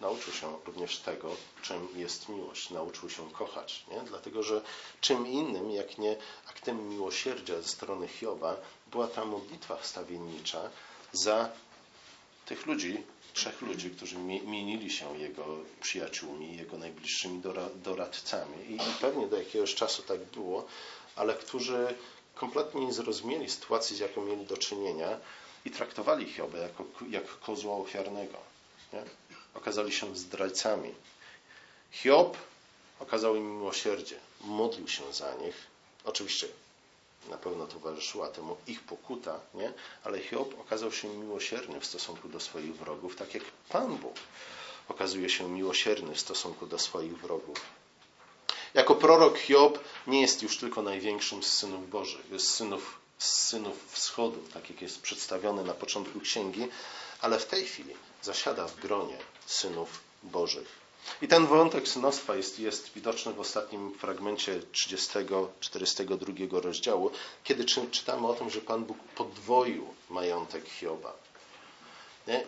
nauczył 0.00 0.32
się 0.32 0.56
również 0.66 0.98
tego, 0.98 1.36
czym 1.62 1.88
jest 1.96 2.28
miłość. 2.28 2.70
Nauczył 2.70 3.10
się 3.10 3.30
kochać. 3.30 3.84
Nie? 3.90 4.00
Dlatego, 4.00 4.42
że 4.42 4.62
czym 5.00 5.26
innym, 5.26 5.70
jak 5.70 5.98
nie 5.98 6.16
aktem 6.46 6.88
miłosierdzia 6.88 7.62
ze 7.62 7.68
strony 7.68 8.08
Hioba, 8.08 8.56
była 8.86 9.08
ta 9.08 9.24
modlitwa 9.24 9.76
wstawiennicza 9.76 10.70
za 11.12 11.50
tych 12.46 12.66
ludzi, 12.66 13.02
trzech 13.32 13.62
ludzi, 13.62 13.90
którzy 13.90 14.18
mienili 14.18 14.90
się 14.90 15.18
jego 15.18 15.44
przyjaciółmi, 15.80 16.56
jego 16.56 16.78
najbliższymi 16.78 17.42
doradcami. 17.74 18.74
I 18.74 18.78
pewnie 19.00 19.26
do 19.26 19.38
jakiegoś 19.38 19.74
czasu 19.74 20.02
tak 20.02 20.24
było, 20.24 20.66
ale 21.16 21.34
którzy 21.34 21.94
kompletnie 22.34 22.86
nie 22.86 22.92
zrozumieli 22.92 23.50
sytuacji, 23.50 23.96
z 23.96 23.98
jaką 23.98 24.24
mieli 24.24 24.46
do 24.46 24.56
czynienia 24.56 25.18
i 25.64 25.70
traktowali 25.70 26.26
Hioba 26.32 26.58
jako, 26.58 26.84
jak 27.10 27.38
kozła 27.38 27.76
ofiarnego. 27.76 28.38
Nie? 28.92 29.02
Okazali 29.54 29.92
się 29.92 30.16
zdrajcami. 30.16 30.94
Hiob 31.90 32.36
okazał 33.00 33.36
im 33.36 33.56
miłosierdzie, 33.56 34.16
modlił 34.40 34.88
się 34.88 35.12
za 35.12 35.34
nich. 35.34 35.66
Oczywiście 36.04 36.48
na 37.28 37.36
pewno 37.36 37.66
towarzyszyła 37.66 38.28
temu 38.28 38.56
ich 38.66 38.80
pokuta, 38.82 39.40
nie? 39.54 39.72
ale 40.04 40.20
Hiob 40.20 40.60
okazał 40.60 40.92
się 40.92 41.08
miłosierny 41.08 41.80
w 41.80 41.86
stosunku 41.86 42.28
do 42.28 42.40
swoich 42.40 42.76
wrogów, 42.76 43.16
tak 43.16 43.34
jak 43.34 43.44
Pan 43.68 43.96
Bóg 43.96 44.14
okazuje 44.88 45.28
się 45.28 45.48
miłosierny 45.48 46.14
w 46.14 46.20
stosunku 46.20 46.66
do 46.66 46.78
swoich 46.78 47.18
wrogów. 47.18 47.60
Jako 48.74 48.94
prorok 48.94 49.38
Hiob 49.38 49.78
nie 50.06 50.20
jest 50.20 50.42
już 50.42 50.58
tylko 50.58 50.82
największym 50.82 51.42
z 51.42 51.52
synów 51.52 51.90
Bożych, 51.90 52.30
jest 52.30 52.50
synów, 52.50 53.00
z 53.18 53.48
synów 53.48 53.92
wschodu, 53.92 54.42
tak 54.54 54.70
jak 54.70 54.82
jest 54.82 55.02
przedstawiony 55.02 55.64
na 55.64 55.74
początku 55.74 56.20
księgi, 56.20 56.68
ale 57.20 57.38
w 57.38 57.46
tej 57.46 57.64
chwili 57.64 57.94
zasiada 58.22 58.66
w 58.68 58.80
gronie 58.80 59.18
synów 59.46 60.00
Bożych. 60.22 60.80
I 61.22 61.28
ten 61.28 61.46
wątek 61.46 61.88
synostwa 61.88 62.36
jest, 62.36 62.58
jest 62.58 62.92
widoczny 62.92 63.32
w 63.32 63.40
ostatnim 63.40 63.94
fragmencie 63.94 64.62
30-42 64.72 66.60
rozdziału, 66.60 67.10
kiedy 67.44 67.64
czytamy 67.64 68.26
o 68.28 68.34
tym, 68.34 68.50
że 68.50 68.60
Pan 68.60 68.84
Bóg 68.84 68.98
podwoił 69.16 69.94
majątek 70.10 70.68
Hioba. 70.68 71.12
Nie? 72.26 72.44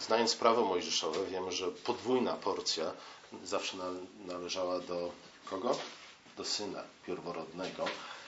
Znając 0.00 0.34
prawo 0.34 0.64
mojżeszowe, 0.64 1.26
wiemy, 1.26 1.52
że 1.52 1.68
podwójna 1.68 2.32
porcja 2.34 2.92
zawsze 3.44 3.76
należała 4.26 4.80
do 4.80 5.12
kogo? 5.50 5.78
Do 6.36 6.44
syna 6.44 6.82
pierworodnego. 7.06 7.84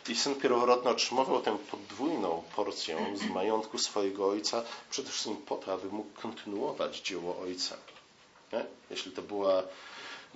I 0.08 0.14
syn 0.14 0.34
pierworodny 0.34 0.90
otrzymywał 0.90 1.42
tę 1.42 1.58
podwójną 1.70 2.42
porcję 2.56 3.16
z 3.16 3.30
majątku 3.30 3.78
swojego 3.78 4.28
ojca, 4.28 4.62
przede 4.90 5.10
wszystkim 5.10 5.36
po 5.36 5.56
to, 5.56 5.72
aby 5.72 5.88
mógł 5.88 6.20
kontynuować 6.22 7.00
dzieło 7.00 7.38
ojca. 7.40 7.76
Nie? 8.52 8.64
Jeśli 8.90 9.12
to 9.12 9.22
było 9.22 9.62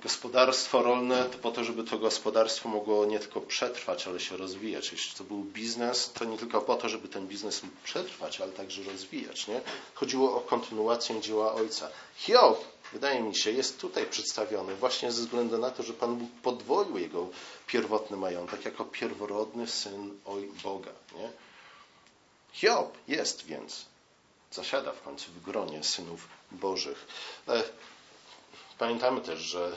gospodarstwo 0.03 0.83
rolne, 0.83 1.25
to 1.25 1.39
po 1.39 1.51
to, 1.51 1.65
żeby 1.65 1.85
to 1.85 1.99
gospodarstwo 1.99 2.69
mogło 2.69 3.07
nie 3.07 3.19
tylko 3.19 3.41
przetrwać, 3.41 4.07
ale 4.07 4.21
się 4.21 4.37
rozwijać. 4.37 4.93
Jeśli 4.93 5.19
to 5.19 5.25
był 5.25 5.39
biznes, 5.39 6.13
to 6.13 6.25
nie 6.25 6.39
tylko 6.39 6.61
po 6.61 6.75
to, 6.75 6.89
żeby 6.89 7.09
ten 7.09 7.27
biznes 7.27 7.63
mógł 7.63 7.77
przetrwać, 7.85 8.41
ale 8.41 8.53
także 8.53 8.83
rozwijać. 8.83 9.47
Nie? 9.49 9.61
Chodziło 9.95 10.37
o 10.37 10.41
kontynuację 10.41 11.21
dzieła 11.21 11.55
ojca. 11.55 11.89
Hiob 12.17 12.65
wydaje 12.93 13.21
mi 13.21 13.37
się, 13.37 13.51
jest 13.51 13.81
tutaj 13.81 14.07
przedstawiony 14.07 14.75
właśnie 14.75 15.13
ze 15.13 15.23
względu 15.23 15.59
na 15.59 15.71
to, 15.71 15.83
że 15.83 15.93
Pan 15.93 16.17
Bóg 16.17 16.31
podwoił 16.43 16.99
jego 16.99 17.29
pierwotny 17.67 18.17
majątek 18.17 18.65
jako 18.65 18.85
pierworodny 18.85 19.67
syn 19.67 20.19
oj 20.25 20.51
Boga. 20.63 20.91
Nie? 21.17 21.31
Hiob 22.53 22.99
jest 23.09 23.45
więc, 23.45 23.87
zasiada 24.53 24.93
w 24.93 25.03
końcu 25.03 25.31
w 25.31 25.43
gronie 25.43 25.85
synów 25.85 26.29
Bożych. 26.53 27.07
E, 27.49 27.63
pamiętamy 28.79 29.21
też, 29.21 29.39
że 29.39 29.77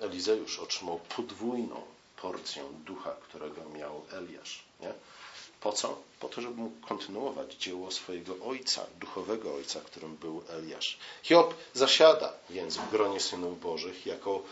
Elizeusz 0.00 0.58
otrzymał 0.58 1.00
podwójną 1.16 1.82
porcję 2.16 2.64
ducha, 2.84 3.10
którego 3.10 3.64
miał 3.64 4.02
Eliasz. 4.12 4.64
Nie? 4.80 4.92
Po 5.60 5.72
co? 5.72 5.98
Po 6.20 6.28
to, 6.28 6.40
żeby 6.40 6.54
mógł 6.54 6.86
kontynuować 6.86 7.54
dzieło 7.54 7.90
swojego 7.90 8.34
ojca, 8.44 8.86
duchowego 9.00 9.54
ojca, 9.54 9.80
którym 9.80 10.16
był 10.16 10.42
Eliasz. 10.48 10.98
Hiob 11.22 11.54
zasiada 11.74 12.32
więc 12.50 12.76
w 12.76 12.90
gronie 12.90 13.20
synów 13.20 13.60
Bożych 13.60 14.06
jako, 14.06 14.42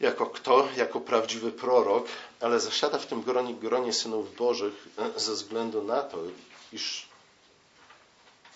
jako 0.00 0.26
kto? 0.26 0.68
Jako 0.76 1.00
prawdziwy 1.00 1.52
prorok, 1.52 2.06
ale 2.40 2.60
zasiada 2.60 2.98
w 2.98 3.06
tym 3.06 3.22
gronie, 3.22 3.54
gronie 3.54 3.92
synów 3.92 4.36
Bożych 4.36 4.88
ze 5.16 5.32
względu 5.32 5.82
na 5.82 6.02
to, 6.02 6.18
iż 6.72 7.08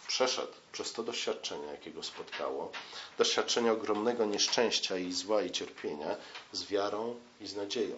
przeszedł 0.09 0.53
przez 0.73 0.93
to 0.93 1.03
doświadczenie, 1.03 1.67
jakie 1.67 1.91
go 1.91 2.03
spotkało, 2.03 2.73
doświadczenie 3.19 3.73
ogromnego 3.73 4.25
nieszczęścia 4.25 4.99
i 4.99 5.13
zła 5.13 5.43
i 5.43 5.51
cierpienia, 5.51 6.17
z 6.53 6.65
wiarą 6.65 7.17
i 7.41 7.47
z 7.47 7.57
nadzieją. 7.57 7.97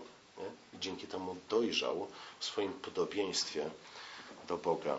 I 0.75 0.79
dzięki 0.79 1.07
temu 1.07 1.37
dojrzał 1.49 2.09
w 2.39 2.45
swoim 2.45 2.73
podobieństwie 2.73 3.71
do 4.49 4.57
Boga. 4.57 4.99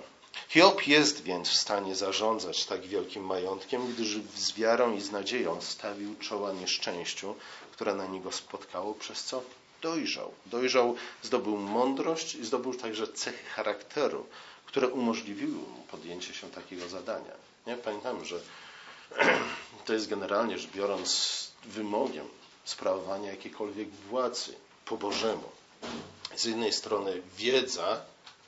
Hiob 0.49 0.87
jest 0.87 1.23
więc 1.23 1.49
w 1.49 1.57
stanie 1.57 1.95
zarządzać 1.95 2.65
tak 2.65 2.81
wielkim 2.81 3.25
majątkiem, 3.25 3.87
gdyż 3.87 4.17
z 4.35 4.53
wiarą 4.53 4.95
i 4.95 5.01
z 5.01 5.11
nadzieją 5.11 5.61
stawił 5.61 6.15
czoła 6.15 6.51
nieszczęściu, 6.51 7.35
które 7.71 7.95
na 7.95 8.05
niego 8.05 8.31
spotkało, 8.31 8.93
przez 8.93 9.23
co 9.23 9.43
dojrzał. 9.81 10.31
Dojrzał, 10.45 10.95
zdobył 11.23 11.57
mądrość 11.57 12.35
i 12.35 12.45
zdobył 12.45 12.75
także 12.75 13.07
cechy 13.07 13.45
charakteru, 13.45 14.25
które 14.65 14.87
umożliwiły 14.87 15.51
mu 15.51 15.83
podjęcie 15.91 16.33
się 16.33 16.49
takiego 16.49 16.89
zadania. 16.89 17.33
Nie? 17.67 17.77
Pamiętam, 17.77 18.25
że 18.25 18.39
to 19.85 19.93
jest 19.93 20.09
generalnie 20.09 20.59
rzecz 20.59 20.71
biorąc 20.71 21.51
wymogiem 21.65 22.27
sprawowania 22.63 23.31
jakiejkolwiek 23.31 23.89
władzy 23.89 24.55
po 24.85 24.97
Bożemu. 24.97 25.49
Z 26.35 26.45
jednej 26.45 26.73
strony 26.73 27.21
wiedza 27.37 28.01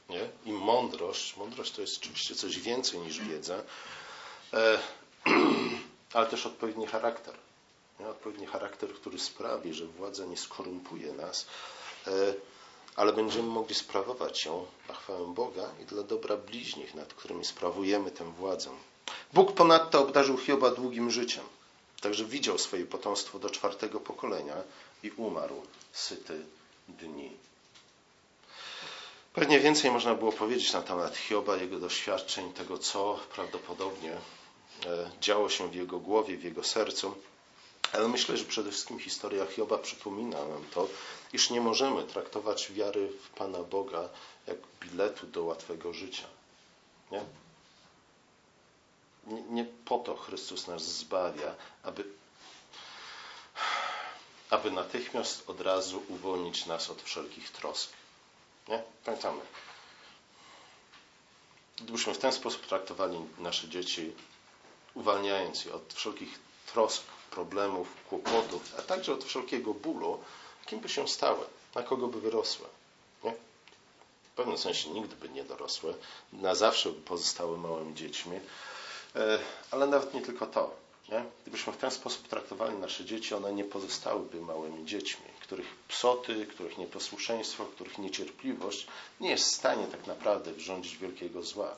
nie? 0.10 0.30
i 0.46 0.54
mądrość. 0.54 1.38
Mądrość 1.38 1.72
to 1.72 1.82
jest 1.82 1.98
oczywiście 1.98 2.36
coś 2.36 2.60
więcej 2.60 3.00
niż 3.00 3.20
wiedza, 3.20 3.64
e, 4.54 4.80
ale 6.14 6.28
też 6.28 6.46
odpowiedni 6.46 6.88
charakter. 6.88 7.36
Nie? 8.00 8.08
Odpowiedni 8.08 8.48
charakter, 8.48 8.94
który 8.94 9.20
sprawi, 9.20 9.74
że 9.74 9.86
władza 9.86 10.26
nie 10.26 10.38
skorumpuje 10.38 11.14
nas, 11.14 11.46
e, 12.08 12.34
ale 12.96 13.14
będziemy 13.14 13.48
mogli 13.48 13.76
sprawować 13.76 14.46
ją 14.46 14.66
na 14.90 14.96
chwałę 14.96 15.34
Boga 15.34 15.70
i 15.82 15.86
dla 15.86 16.04
dobra 16.04 16.38
bliźnich, 16.38 16.96
nad 16.96 17.14
którymi 17.14 17.46
sprawujemy 17.46 18.12
tę 18.12 18.32
władzę. 18.32 18.70
Bóg 19.34 19.54
ponadto 19.54 20.02
obdarzył 20.02 20.38
Hioba 20.38 20.72
długim 20.72 21.12
życiem. 21.12 21.44
Także 22.02 22.26
widział 22.26 22.58
swoje 22.58 22.86
potomstwo 22.86 23.40
do 23.40 23.50
czwartego 23.50 24.00
pokolenia 24.00 24.56
i 25.04 25.12
umarł 25.12 25.62
syty 25.92 26.46
dni. 26.88 27.38
Pewnie 29.34 29.60
więcej 29.60 29.92
można 29.92 30.16
było 30.16 30.32
powiedzieć 30.32 30.74
na 30.74 30.82
temat 30.82 31.18
Hioba, 31.18 31.58
jego 31.58 31.80
doświadczeń, 31.80 32.54
tego 32.54 32.78
co 32.78 33.20
prawdopodobnie 33.36 34.12
e, 34.12 35.12
działo 35.22 35.50
się 35.50 35.70
w 35.70 35.76
jego 35.76 36.00
głowie, 36.00 36.38
w 36.38 36.44
jego 36.44 36.64
sercu. 36.64 37.16
Ale 37.94 38.08
myślę, 38.08 38.38
że 38.38 38.46
przede 38.46 38.72
wszystkim 38.72 39.00
historia 39.00 39.46
Hioba 39.46 39.78
przypomina 39.78 40.38
nam 40.46 40.66
to, 40.74 40.88
iż 41.34 41.50
nie 41.50 41.62
możemy 41.62 42.04
traktować 42.04 42.72
wiary 42.72 43.10
w 43.24 43.30
Pana 43.30 43.60
Boga 43.64 44.10
jak 44.48 44.58
biletu 44.82 45.28
do 45.28 45.44
łatwego 45.44 45.94
życia. 45.94 46.28
Nie? 47.12 47.22
Nie, 49.28 49.42
nie 49.42 49.66
po 49.86 49.98
to 50.00 50.16
Chrystus 50.16 50.68
nas 50.68 50.84
zbawia, 50.84 51.56
aby, 51.84 52.04
aby 54.54 54.72
natychmiast 54.72 55.50
od 55.50 55.62
razu 55.62 56.04
uwolnić 56.10 56.66
nas 56.66 56.90
od 56.90 57.02
wszelkich 57.02 57.52
trosk. 57.52 57.92
Nie? 58.68 58.84
Pamiętamy. 59.06 59.42
Gdybyśmy 61.78 62.14
w 62.14 62.18
ten 62.18 62.32
sposób 62.32 62.68
traktowali 62.68 63.18
nasze 63.38 63.70
dzieci, 63.70 64.14
uwalniając 64.94 65.66
je 65.66 65.74
od 65.74 65.94
wszelkich 65.94 66.40
trosk, 66.74 67.04
problemów, 67.32 67.88
kłopotów, 68.10 68.76
a 68.80 68.82
także 68.82 69.14
od 69.14 69.24
wszelkiego 69.24 69.74
bólu, 69.74 70.24
kim 70.66 70.80
by 70.80 70.90
się 70.90 71.08
stały? 71.08 71.46
Na 71.76 71.84
kogo 71.84 72.08
by 72.08 72.22
wyrosły? 72.22 72.66
Nie? 73.24 73.32
W 74.24 74.36
pewnym 74.36 74.58
sensie 74.58 74.90
nigdy 74.90 75.16
by 75.16 75.30
nie 75.30 75.44
dorosły, 75.44 75.94
na 76.34 76.56
zawsze 76.56 76.90
by 76.90 77.02
pozostały 77.02 77.58
małymi 77.58 77.96
dziećmi, 77.96 78.40
e, 79.16 79.40
ale 79.72 79.88
nawet 79.88 80.14
nie 80.14 80.22
tylko 80.22 80.48
to. 80.48 80.83
Nie? 81.14 81.24
Gdybyśmy 81.42 81.74
w 81.74 81.78
ten 81.78 81.92
sposób 81.92 82.28
traktowali 82.28 82.76
nasze 82.78 83.06
dzieci, 83.06 83.36
one 83.36 83.54
nie 83.54 83.64
pozostałyby 83.64 84.42
małymi 84.42 84.86
dziećmi, 84.86 85.26
których 85.42 85.76
psoty, 85.88 86.46
których 86.46 86.78
nieposłuszeństwo, 86.78 87.66
których 87.66 87.98
niecierpliwość 87.98 88.88
nie 89.20 89.30
jest 89.30 89.44
w 89.44 89.56
stanie 89.56 89.88
tak 89.88 90.08
naprawdę 90.08 90.54
wrządzić 90.54 90.98
wielkiego 90.98 91.44
zła. 91.44 91.76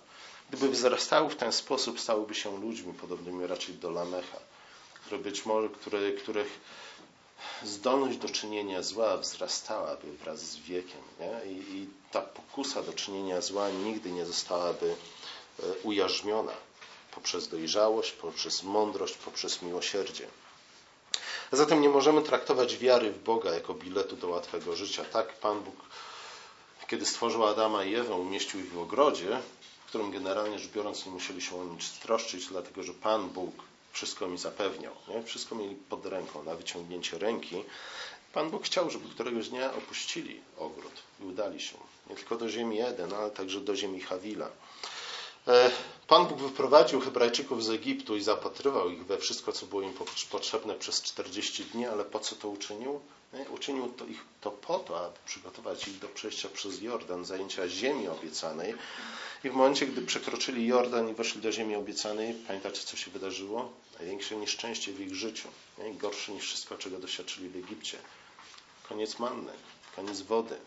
Gdyby 0.49 0.69
wzrastały 0.69 1.29
w 1.29 1.35
ten 1.35 1.51
sposób, 1.51 1.99
stałyby 1.99 2.35
się 2.35 2.61
ludźmi 2.61 2.93
podobnymi 2.93 3.47
raczej 3.47 3.75
do 3.75 3.89
Lamecha, 3.89 4.39
które 4.93 5.17
być 5.17 5.45
może, 5.45 5.69
których 6.17 6.59
zdolność 7.63 8.17
do 8.17 8.29
czynienia 8.29 8.83
zła 8.83 9.17
wzrastałaby 9.17 10.17
wraz 10.17 10.39
z 10.39 10.57
wiekiem. 10.57 11.01
Nie? 11.19 11.51
I, 11.51 11.77
I 11.77 11.87
ta 12.11 12.21
pokusa 12.21 12.83
do 12.83 12.93
czynienia 12.93 13.41
zła 13.41 13.69
nigdy 13.69 14.11
nie 14.11 14.25
zostałaby 14.25 14.95
e, 15.59 15.63
ujarzmiona 15.83 16.53
poprzez 17.15 17.47
dojrzałość, 17.47 18.11
poprzez 18.11 18.63
mądrość, 18.63 19.13
poprzez 19.13 19.61
miłosierdzie. 19.61 20.27
Zatem 21.51 21.81
nie 21.81 21.89
możemy 21.89 22.21
traktować 22.21 22.77
wiary 22.77 23.11
w 23.11 23.23
Boga 23.23 23.53
jako 23.53 23.73
biletu 23.73 24.15
do 24.15 24.27
łatwego 24.27 24.75
życia. 24.75 25.05
Tak 25.05 25.33
Pan 25.33 25.61
Bóg, 25.61 25.75
kiedy 26.87 27.05
stworzył 27.05 27.45
Adama 27.45 27.83
i 27.83 27.95
Ewę, 27.95 28.15
umieścił 28.15 28.59
ich 28.59 28.71
w 28.71 28.79
ogrodzie, 28.79 29.39
w 29.85 29.87
którym 29.89 30.11
generalnie 30.11 30.59
rzecz 30.59 30.71
biorąc 30.71 31.05
nie 31.05 31.11
musieli 31.11 31.41
się 31.41 31.61
o 31.61 31.63
nic 31.63 31.83
stroszczyć, 31.83 32.47
dlatego 32.47 32.83
że 32.83 32.93
Pan 32.93 33.29
Bóg 33.29 33.53
wszystko 33.91 34.27
mi 34.27 34.37
zapewniał. 34.37 34.93
Nie? 35.07 35.23
Wszystko 35.23 35.55
mieli 35.55 35.75
pod 35.75 36.05
ręką, 36.05 36.43
na 36.43 36.55
wyciągnięcie 36.55 37.17
ręki. 37.17 37.63
Pan 38.33 38.49
Bóg 38.49 38.65
chciał, 38.65 38.89
żeby 38.89 39.09
któregoś 39.09 39.49
dnia 39.49 39.73
opuścili 39.73 40.41
ogród 40.57 40.93
i 41.21 41.23
udali 41.23 41.61
się 41.61 41.77
nie 42.09 42.15
tylko 42.15 42.35
do 42.35 42.49
ziemi 42.49 42.81
Eden, 42.81 43.13
ale 43.13 43.31
także 43.31 43.61
do 43.61 43.75
ziemi 43.75 44.01
Hawila. 44.01 44.49
E, 45.47 45.71
Pan 46.07 46.27
Bóg 46.27 46.37
wyprowadził 46.39 47.01
Hebrajczyków 47.01 47.63
z 47.63 47.69
Egiptu 47.69 48.15
i 48.15 48.21
zapatrywał 48.21 48.89
ich 48.89 49.05
we 49.05 49.17
wszystko, 49.17 49.51
co 49.51 49.65
było 49.65 49.81
im 49.81 49.93
potrzebne 50.31 50.75
przez 50.75 51.01
40 51.01 51.65
dni, 51.65 51.85
ale 51.85 52.05
po 52.05 52.19
co 52.19 52.35
to 52.35 52.49
uczynił? 52.49 52.99
Uczynił 53.49 53.87
to 53.87 54.05
ich 54.05 54.21
to 54.41 54.51
po 54.51 54.79
to, 54.79 55.05
aby 55.05 55.17
przygotować 55.25 55.87
ich 55.87 55.99
do 55.99 56.07
przejścia 56.07 56.49
przez 56.49 56.81
Jordan, 56.81 57.25
zajęcia 57.25 57.67
ziemi 57.69 58.07
obiecanej. 58.07 58.73
I 59.43 59.49
w 59.49 59.53
momencie, 59.53 59.87
gdy 59.87 60.01
przekroczyli 60.01 60.67
Jordan 60.67 61.09
i 61.09 61.13
weszli 61.13 61.41
do 61.41 61.51
ziemi 61.51 61.75
obiecanej, 61.75 62.33
pamiętacie, 62.47 62.81
co 62.81 62.97
się 62.97 63.11
wydarzyło? 63.11 63.71
Największe 63.99 64.35
nieszczęście 64.35 64.93
w 64.93 65.01
ich 65.01 65.15
życiu. 65.15 65.49
Gorsze 65.93 66.31
niż 66.31 66.43
wszystko, 66.43 66.77
czego 66.77 66.99
doświadczyli 66.99 67.49
w 67.49 67.55
Egipcie. 67.55 67.97
Koniec 68.89 69.19
manny, 69.19 69.51
koniec 69.95 70.21
wody, 70.21 70.57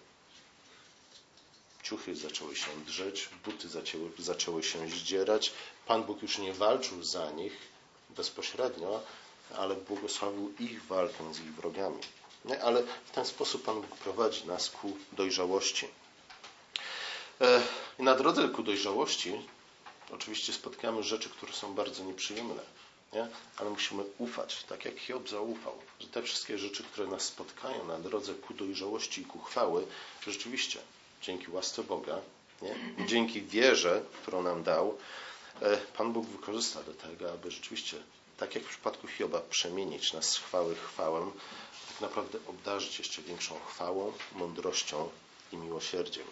ciuchy 1.89 2.17
zaczęły 2.17 2.57
się 2.57 2.71
drzeć, 2.87 3.29
buty 3.45 3.69
zaczęły, 3.69 4.11
zaczęły 4.19 4.63
się 4.63 4.89
zdzierać. 4.89 5.53
Pan 5.87 6.03
Bóg 6.05 6.23
już 6.23 6.39
nie 6.39 6.53
walczył 6.53 7.03
za 7.03 7.31
nich 7.31 7.53
bezpośrednio, 8.11 9.01
ale 9.57 9.75
błogosławił 9.75 10.55
ich 10.61 10.85
walkę 10.87 11.35
z 11.35 11.39
ich 11.41 11.55
wrogami. 11.55 12.01
Nie? 12.45 12.63
Ale 12.63 12.83
w 12.83 13.11
ten 13.11 13.25
sposób 13.25 13.63
Pan 13.63 13.81
Bóg 13.81 13.99
prowadzi 13.99 14.47
nas 14.47 14.71
ku 14.71 14.97
dojrzałości. 15.13 15.89
E, 17.41 17.63
I 17.99 18.03
na 18.03 18.15
drodze 18.15 18.49
ku 18.49 18.63
dojrzałości 18.63 19.33
oczywiście 20.11 20.53
spotkamy 20.53 21.03
rzeczy, 21.03 21.31
które 21.31 21.53
są 21.53 21.75
bardzo 21.75 22.05
nieprzyjemne. 22.05 22.63
Nie? 23.13 23.29
Ale 23.57 23.71
musimy 23.71 24.05
ufać, 24.19 24.65
tak 24.65 24.85
jak 24.85 24.99
Hiob 24.99 25.29
zaufał, 25.29 25.75
że 26.01 26.09
te 26.09 26.23
wszystkie 26.23 26.59
rzeczy, 26.59 26.85
które 26.85 27.07
nas 27.07 27.23
spotkają 27.23 27.87
na 27.87 27.99
drodze 27.99 28.35
ku 28.35 28.55
dojrzałości 28.55 29.21
i 29.21 29.25
ku 29.25 29.39
chwały, 29.39 29.87
rzeczywiście 30.27 30.81
dzięki 31.23 31.51
łasce 31.51 31.83
Boga, 31.83 32.21
nie? 32.63 32.75
dzięki 33.07 33.43
wierze, 33.43 34.03
którą 34.23 34.43
nam 34.43 34.63
dał, 34.63 34.99
e, 35.63 35.77
Pan 35.77 36.13
Bóg 36.13 36.27
wykorzysta 36.27 36.83
do 36.83 36.95
tego, 36.95 37.33
aby 37.33 37.51
rzeczywiście, 37.51 37.97
tak 38.37 38.55
jak 38.55 38.65
w 38.65 38.69
przypadku 38.69 39.07
Hioba, 39.07 39.41
przemienić 39.51 40.13
nas 40.13 40.31
z 40.31 40.39
chwały 40.39 40.75
chwałę, 40.75 41.31
tak 41.89 42.01
naprawdę 42.01 42.39
obdarzyć 42.47 42.99
jeszcze 42.99 43.23
większą 43.23 43.55
chwałą, 43.61 44.13
mądrością 44.35 45.09
i 45.53 45.57
miłosierdziem. 45.57 46.25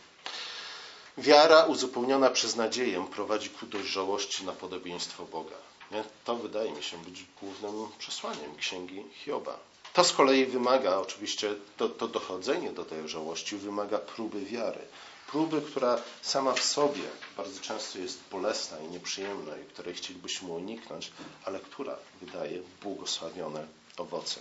Wiara 1.18 1.64
uzupełniona 1.64 2.31
przez 2.31 2.57
nadzieję 2.57 3.07
prowadzi 3.12 3.51
ku 3.51 3.66
dojrzałości 3.66 4.44
na 4.44 4.53
podobieństwo 4.53 5.25
Boga. 5.25 5.57
Nie? 5.90 6.05
To 6.25 6.37
wydaje 6.37 6.72
mi 6.72 6.83
się 6.83 6.99
być 6.99 7.25
głównym 7.40 7.88
przesłaniem 7.99 8.57
księgi 8.57 9.05
Hioba. 9.25 9.59
To 9.96 10.04
z 10.04 10.12
kolei 10.12 10.46
wymaga, 10.46 10.96
oczywiście, 10.96 11.54
to, 11.76 11.88
to 11.88 12.09
dochodzenie 12.09 12.72
do 12.72 12.85
tej 12.85 13.09
żałości 13.09 13.56
wymaga 13.56 13.98
próby 13.98 14.40
wiary. 14.40 14.80
Próby, 15.26 15.62
która 15.62 16.02
sama 16.22 16.52
w 16.52 16.62
sobie 16.62 17.02
bardzo 17.37 17.61
często 17.61 17.98
jest 17.98 18.20
bolesna 18.30 18.78
i 18.80 18.88
nieprzyjemna 18.88 19.56
i 19.56 19.64
której 19.64 19.94
chcielibyśmy 19.94 20.48
uniknąć, 20.48 21.12
ale 21.44 21.61
która 21.61 21.96
wydaje 22.20 22.62
błogosławione 22.82 23.66
owoce. 23.96 24.40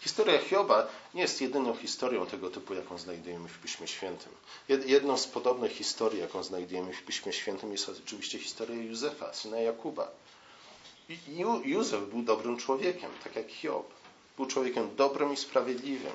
Historia 0.00 0.38
Hioba 0.38 0.86
nie 1.14 1.22
jest 1.22 1.40
jedyną 1.40 1.76
historią 1.76 2.26
tego 2.26 2.50
typu, 2.50 2.74
jaką 2.74 2.98
znajdujemy 2.98 3.48
w 3.48 3.58
Piśmie 3.58 3.88
Świętym. 3.88 4.32
Jedną 4.68 5.18
z 5.18 5.26
podobnych 5.26 5.72
historii, 5.72 6.20
jaką 6.20 6.42
znajdujemy 6.42 6.92
w 6.92 7.02
Piśmie 7.02 7.32
Świętym, 7.32 7.72
jest 7.72 7.88
oczywiście 7.88 8.38
historia 8.38 8.82
Józefa, 8.82 9.34
syna 9.34 9.58
Jakuba. 9.58 10.10
Józef 11.64 12.04
był 12.04 12.22
dobrym 12.22 12.56
człowiekiem, 12.56 13.10
tak 13.24 13.36
jak 13.36 13.48
Hiob. 13.48 13.97
Był 14.38 14.46
człowiekiem 14.46 14.96
dobrym 14.96 15.32
i 15.32 15.36
sprawiedliwym, 15.36 16.12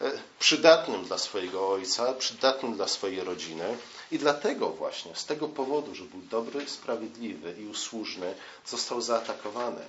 e, 0.00 0.12
przydatnym 0.38 1.04
dla 1.04 1.18
swojego 1.18 1.68
ojca, 1.68 2.14
przydatnym 2.14 2.74
dla 2.74 2.88
swojej 2.88 3.20
rodziny 3.20 3.76
I 4.10 4.18
dlatego 4.18 4.68
właśnie, 4.70 5.16
z 5.16 5.24
tego 5.24 5.48
powodu, 5.48 5.94
że 5.94 6.04
był 6.04 6.20
dobry, 6.20 6.68
sprawiedliwy 6.68 7.54
i 7.58 7.66
usłużny, 7.66 8.34
został 8.66 9.00
zaatakowany. 9.00 9.84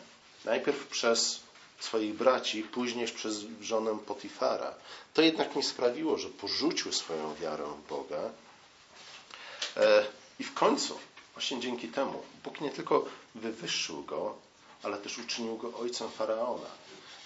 Najpierw 0.45 0.87
przez 0.87 1.39
swoich 1.79 2.13
braci, 2.15 2.63
później 2.63 3.07
przez 3.07 3.35
żonę 3.61 3.97
Potifara. 4.07 4.73
To 5.13 5.21
jednak 5.21 5.55
nie 5.55 5.63
sprawiło, 5.63 6.17
że 6.17 6.29
porzucił 6.29 6.93
swoją 6.93 7.35
wiarę 7.35 7.63
w 7.65 7.89
Boga. 7.89 8.29
E, 9.77 10.05
I 10.39 10.43
w 10.43 10.53
końcu, 10.53 10.99
właśnie 11.33 11.59
dzięki 11.59 11.87
temu, 11.87 12.23
Bóg 12.43 12.61
nie 12.61 12.69
tylko 12.69 13.05
wywyższył 13.35 14.03
go, 14.03 14.35
ale 14.83 14.97
też 14.97 15.17
uczynił 15.17 15.57
go 15.57 15.77
ojcem 15.77 16.09
faraona. 16.09 16.69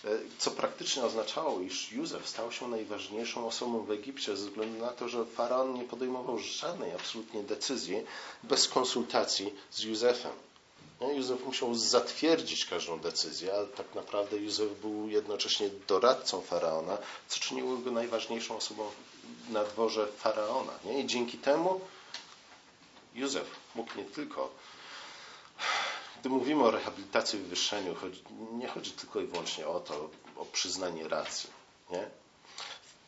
E, 0.05 0.07
co 0.37 0.51
praktycznie 0.51 1.03
oznaczało, 1.03 1.59
iż 1.61 1.91
Józef 1.91 2.29
stał 2.29 2.51
się 2.51 2.67
najważniejszą 2.67 3.47
osobą 3.47 3.83
w 3.85 3.91
Egipcie 3.91 4.37
ze 4.37 4.45
względu 4.45 4.81
na 4.81 4.89
to, 4.89 5.09
że 5.09 5.25
faraon 5.25 5.73
nie 5.73 5.83
podejmował 5.83 6.39
żadnej 6.39 6.91
absolutnie 6.91 7.43
decyzji 7.43 8.03
bez 8.43 8.67
konsultacji 8.67 9.53
z 9.71 9.83
Józefem. 9.83 10.31
Józef 11.15 11.45
musiał 11.45 11.75
zatwierdzić 11.75 12.65
każdą 12.65 12.99
decyzję, 12.99 13.53
ale 13.53 13.67
tak 13.67 13.95
naprawdę 13.95 14.37
Józef 14.37 14.79
był 14.81 15.09
jednocześnie 15.09 15.69
doradcą 15.87 16.41
faraona, 16.41 16.97
co 17.27 17.39
czyniło 17.39 17.77
go 17.77 17.91
najważniejszą 17.91 18.57
osobą 18.57 18.89
na 19.49 19.63
dworze 19.63 20.07
faraona. 20.07 20.73
Nie? 20.85 20.99
I 20.99 21.05
dzięki 21.07 21.37
temu 21.37 21.81
Józef 23.15 23.45
mógł 23.75 23.97
nie 23.97 24.05
tylko 24.05 24.49
gdy 26.23 26.29
mówimy 26.29 26.63
o 26.63 26.71
rehabilitacji 26.71 27.39
w 27.39 27.41
wywyższeniu, 27.41 27.95
nie 28.51 28.67
chodzi 28.67 28.91
tylko 28.91 29.21
i 29.21 29.25
wyłącznie 29.25 29.67
o 29.67 29.79
to, 29.79 30.09
o 30.37 30.45
przyznanie 30.45 31.07
racji. 31.07 31.49
Nie? 31.91 32.09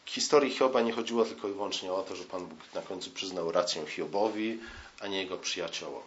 W 0.05 0.09
historii 0.09 0.51
Hioba 0.53 0.81
nie 0.81 0.91
chodziło 0.91 1.25
tylko 1.25 1.47
i 1.47 1.51
wyłącznie 1.51 1.93
o 1.93 2.03
to, 2.03 2.15
że 2.15 2.23
Pan 2.23 2.45
Bóg 2.45 2.59
na 2.73 2.81
końcu 2.81 3.11
przyznał 3.11 3.51
rację 3.51 3.85
Hiobowi, 3.85 4.59
a 4.99 5.07
nie 5.07 5.17
jego 5.17 5.37
przyjaciołom. 5.37 6.03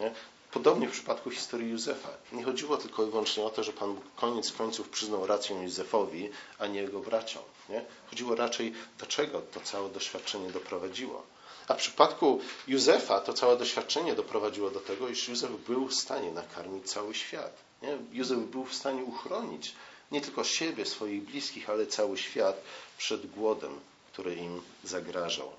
Nie? 0.00 0.14
Podobnie 0.52 0.88
w 0.88 0.92
przypadku 0.92 1.30
historii 1.30 1.70
Józefa. 1.70 2.08
Nie 2.32 2.44
chodziło 2.44 2.76
tylko 2.76 3.06
i 3.06 3.10
wyłącznie 3.10 3.44
o 3.44 3.50
to, 3.50 3.64
że 3.64 3.72
Pan 3.72 3.94
Bóg 3.94 4.04
koniec 4.16 4.52
końców 4.52 4.88
przyznał 4.88 5.26
rację 5.26 5.56
Józefowi, 5.62 6.30
a 6.58 6.66
nie 6.66 6.80
jego 6.80 7.00
braciom. 7.00 7.42
Nie? 7.68 7.84
Chodziło 8.10 8.34
raczej, 8.34 8.72
do 8.98 9.06
czego 9.06 9.40
to 9.40 9.60
całe 9.60 9.88
doświadczenie 9.90 10.50
doprowadziło. 10.50 11.22
A 11.68 11.74
w 11.74 11.76
przypadku 11.76 12.40
Józefa 12.68 13.20
to 13.20 13.32
całe 13.32 13.56
doświadczenie 13.56 14.14
doprowadziło 14.14 14.70
do 14.70 14.80
tego, 14.80 15.08
iż 15.08 15.28
Józef 15.28 15.50
był 15.66 15.88
w 15.88 15.94
stanie 15.94 16.30
nakarmić 16.32 16.90
cały 16.90 17.14
świat. 17.14 17.52
Nie? 17.82 17.98
Józef 18.12 18.38
był 18.38 18.64
w 18.64 18.74
stanie 18.74 19.04
uchronić 19.04 19.74
nie 20.12 20.20
tylko 20.20 20.44
siebie, 20.44 20.86
swoich 20.86 21.22
bliskich, 21.22 21.70
ale 21.70 21.86
cały 21.86 22.18
świat 22.18 22.56
przed 22.98 23.26
głodem, 23.30 23.80
który 24.12 24.34
im 24.34 24.62
zagrażał. 24.84 25.52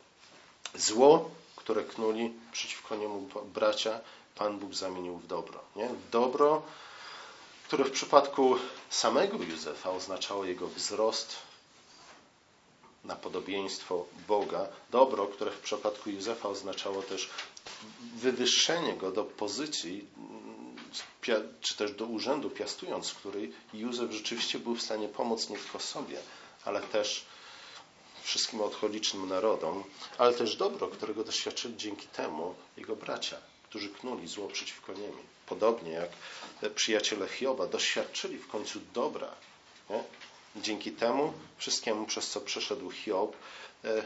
Zło, 0.76 1.30
które 1.56 1.84
knuli 1.84 2.34
przeciwko 2.52 2.96
niemu 2.96 3.30
bracia, 3.54 4.00
Pan 4.36 4.60
Bóg 4.60 4.74
zamienił 4.74 5.18
w 5.18 5.28
dobro. 5.28 5.60
Nie? 5.76 5.90
Dobro, 6.12 6.62
które 7.68 7.86
w 7.86 7.92
przypadku 7.92 8.56
samego 8.90 9.38
Józefa 9.38 9.92
oznaczało 9.92 10.46
jego 10.46 10.68
wzrost 10.68 11.36
na 13.08 13.16
podobieństwo 13.16 14.06
Boga. 14.28 14.68
Dobro, 14.92 15.28
które 15.28 15.52
w 15.52 15.60
przypadku 15.60 16.10
Józefa 16.10 16.50
oznaczało 16.50 17.02
też 17.02 17.30
wywyższenie 18.16 18.94
go 18.94 19.12
do 19.12 19.24
pozycji, 19.24 20.08
czy 21.62 21.78
też 21.78 21.92
do 21.92 22.06
urzędu, 22.06 22.50
piastując 22.50 23.14
który 23.14 23.52
Józef 23.74 24.12
rzeczywiście 24.12 24.60
był 24.60 24.76
w 24.76 24.82
stanie 24.82 25.08
pomóc 25.08 25.50
nie 25.50 25.58
tylko 25.58 25.80
sobie, 25.80 26.18
ale 26.66 26.82
też 26.82 27.26
wszystkim 28.24 28.62
odcholicznym 28.62 29.30
narodom, 29.30 29.84
ale 30.18 30.34
też 30.34 30.56
dobro, 30.56 30.88
którego 30.88 31.24
doświadczyli 31.24 31.78
dzięki 31.78 32.08
temu 32.08 32.56
jego 32.78 32.96
bracia, 32.96 33.38
którzy 33.64 33.90
knuli 33.90 34.28
zło 34.28 34.48
przeciwko 34.48 34.94
niemu. 34.94 35.18
Podobnie 35.46 35.92
jak 35.92 36.74
przyjaciele 36.74 37.28
Hioba 37.28 37.68
doświadczyli 37.68 38.38
w 38.38 38.48
końcu 38.48 38.80
dobra. 38.94 39.36
Dzięki 40.62 40.92
temu 40.92 41.34
wszystkiemu, 41.58 42.06
przez 42.06 42.30
co 42.30 42.42
przeszedł 42.42 42.92
Hiob 42.92 43.36
e, 43.86 44.06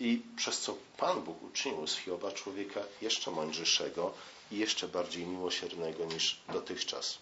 i 0.00 0.22
przez 0.36 0.60
co 0.60 0.76
Pan 0.96 1.22
Bóg 1.22 1.42
uczynił 1.42 1.86
z 1.86 1.96
Hioba 1.96 2.32
człowieka 2.32 2.80
jeszcze 3.02 3.30
mądrzejszego 3.30 4.14
i 4.50 4.58
jeszcze 4.58 4.88
bardziej 4.88 5.26
miłosiernego 5.26 6.04
niż 6.04 6.40
dotychczas. 6.52 7.18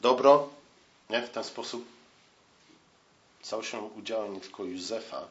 Dobro 0.00 0.48
nie? 1.10 1.22
w 1.22 1.30
ten 1.30 1.44
sposób 1.44 1.84
stał 3.42 3.62
się 3.64 3.78
udziałem 3.78 4.34
nie 4.34 4.40
tylko 4.40 4.64
Józefa, 4.64 5.28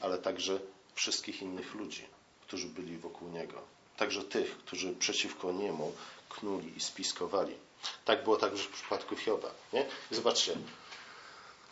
ale 0.00 0.18
także 0.18 0.60
wszystkich 0.94 1.42
innych 1.42 1.74
ludzi, 1.74 2.04
którzy 2.42 2.66
byli 2.66 2.96
wokół 2.96 3.28
niego. 3.28 3.62
Także 3.96 4.24
tych, 4.24 4.58
którzy 4.58 4.94
przeciwko 4.94 5.52
niemu 5.52 5.92
knuli 6.28 6.76
i 6.76 6.80
spiskowali. 6.80 7.54
Tak 8.04 8.24
było 8.24 8.36
także 8.36 8.64
w 8.64 8.68
przypadku 8.68 9.16
Hioba. 9.16 9.50
Nie? 9.72 9.86
I 10.10 10.14
zobaczcie, 10.14 10.56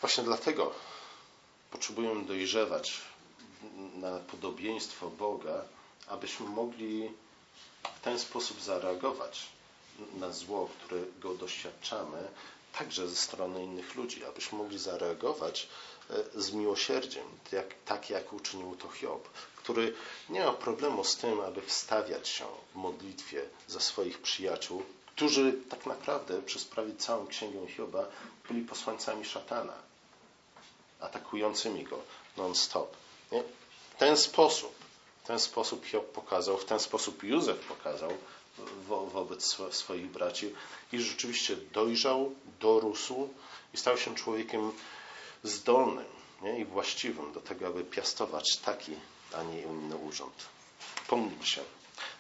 właśnie 0.01 0.25
dlatego 0.25 0.73
potrzebujemy 1.71 2.25
dojrzewać 2.25 3.01
na 3.95 4.19
podobieństwo 4.19 5.11
Boga, 5.11 5.65
abyśmy 6.09 6.47
mogli 6.47 7.11
w 7.97 8.01
ten 8.01 8.19
sposób 8.19 8.63
zareagować 8.63 9.47
na 10.15 10.33
zło, 10.33 10.69
którego 10.85 11.35
doświadczamy, 11.35 12.29
także 12.79 13.09
ze 13.09 13.17
strony 13.17 13.65
innych 13.65 13.95
ludzi, 13.95 14.25
abyśmy 14.25 14.59
mogli 14.59 14.79
zareagować 14.79 15.69
e, 16.11 16.41
z 16.43 16.53
miłosierdziem, 16.53 17.25
tak 17.85 18.11
jak 18.11 18.33
uczynił 18.33 18.77
to 18.77 18.89
Hiob, 18.89 19.29
który 19.57 19.95
nie 20.29 20.45
ma 20.45 20.53
problemu 20.53 21.05
z 21.05 21.17
tym, 21.17 21.41
aby 21.41 21.63
wstawiać 21.63 22.29
się 22.29 22.45
w 22.73 22.75
modlitwie 22.77 23.43
za 23.69 23.81
swoich 23.81 24.19
przyjaciół, 24.19 24.83
którzy 25.17 25.53
tak 25.69 25.87
naprawdę 25.87 26.43
przez 26.43 26.65
prawie 26.65 26.97
całą 26.97 27.27
księgę 27.27 27.67
Hioba 27.67 28.07
byli 28.49 28.63
posłańcami 28.63 29.25
szatana, 29.25 29.73
atakującymi 31.01 31.85
go 31.85 31.99
non-stop. 32.37 32.97
W 33.95 33.99
ten 33.99 34.17
sposób, 34.17 34.75
w 35.25 35.27
ten 35.27 35.39
sposób 35.39 35.87
Hiob 35.87 36.07
pokazał, 36.07 36.59
w 36.59 36.65
ten 36.65 36.81
sposób 36.81 37.23
Józef 37.23 37.59
pokazał 37.59 38.11
wo 38.89 39.07
wobec 39.07 39.57
swoich 39.71 40.07
braci, 40.11 40.55
iż 40.93 41.03
rzeczywiście 41.03 41.57
dojrzał, 41.57 42.35
dorósł 42.61 43.29
i 43.75 43.77
stał 43.77 43.99
się 43.99 44.15
człowiekiem 44.15 44.73
zdolnym 45.43 46.05
nie? 46.43 46.59
i 46.59 46.65
właściwym 46.65 47.33
do 47.33 47.41
tego, 47.41 47.67
aby 47.67 47.85
piastować 47.85 48.57
taki, 48.57 48.93
a 49.33 49.43
nie 49.43 49.63
inny 49.63 49.97
urząd. 49.97 50.47
Pomódlmy 51.09 51.47
się. 51.47 51.61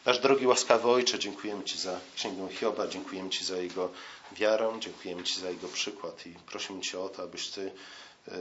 Nasz 0.06 0.18
drogi 0.18 0.46
łaskawy 0.46 0.88
Ojcze, 0.88 1.18
dziękujemy 1.18 1.64
Ci 1.64 1.78
za 1.78 2.00
Księgę 2.16 2.48
Hioba, 2.48 2.88
dziękujemy 2.88 3.30
Ci 3.30 3.44
za 3.44 3.56
jego 3.56 3.90
wiarę, 4.32 4.76
dziękujemy 4.80 5.22
Ci 5.22 5.40
za 5.40 5.50
jego 5.50 5.68
przykład 5.68 6.26
i 6.26 6.30
prosimy 6.30 6.80
Cię 6.80 7.00
o 7.00 7.08
to, 7.08 7.22
abyś 7.22 7.48
Ty 7.48 7.72
y, 8.28 8.32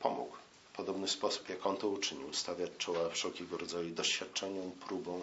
pomógł 0.00 0.36
w 0.72 0.76
podobny 0.76 1.08
sposób, 1.08 1.48
jak 1.48 1.66
On 1.66 1.76
to 1.76 1.88
uczynił, 1.88 2.34
stawiać 2.34 2.70
czoła 2.78 3.08
wszelkiego 3.08 3.58
rodzaju 3.58 3.90
doświadczeniom, 3.90 4.72
próbom, 4.72 5.22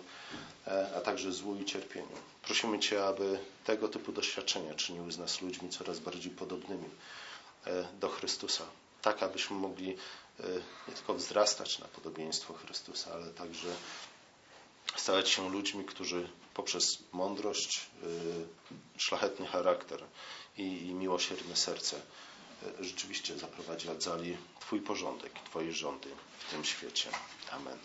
e, 0.67 0.89
a 0.97 1.01
także 1.01 1.31
złu 1.31 1.55
i 1.55 1.65
cierpieniu. 1.65 2.17
Prosimy 2.43 2.79
Cię, 2.79 3.05
aby 3.05 3.39
tego 3.65 3.87
typu 3.87 4.11
doświadczenia 4.11 4.73
czyniły 4.73 5.11
z 5.11 5.17
nas 5.17 5.41
ludźmi 5.41 5.69
coraz 5.69 5.99
bardziej 5.99 6.31
podobnymi 6.31 6.89
e, 7.65 7.87
do 7.99 8.09
Chrystusa, 8.09 8.63
tak 9.01 9.23
abyśmy 9.23 9.55
mogli 9.55 9.89
e, 10.39 10.43
nie 10.87 10.93
tylko 10.93 11.13
wzrastać 11.13 11.79
na 11.79 11.85
podobieństwo 11.87 12.53
Chrystusa, 12.53 13.13
ale 13.13 13.27
także 13.27 13.67
stawać 14.95 15.29
się 15.29 15.49
ludźmi, 15.49 15.85
którzy 15.85 16.29
poprzez 16.53 16.97
mądrość, 17.11 17.89
y, 18.03 18.99
szlachetny 18.99 19.47
charakter 19.47 20.03
i, 20.57 20.93
miłosierne 20.93 21.55
serce 21.55 21.97
y, 22.79 22.83
rzeczywiście 22.83 23.37
zaprowadzali 23.39 24.37
Twój 24.59 24.81
porządek, 24.81 25.33
Twoje 25.45 25.71
rządy 25.73 26.09
w 26.39 26.51
tym 26.51 26.65
świecie. 26.65 27.09
Amen. 27.51 27.77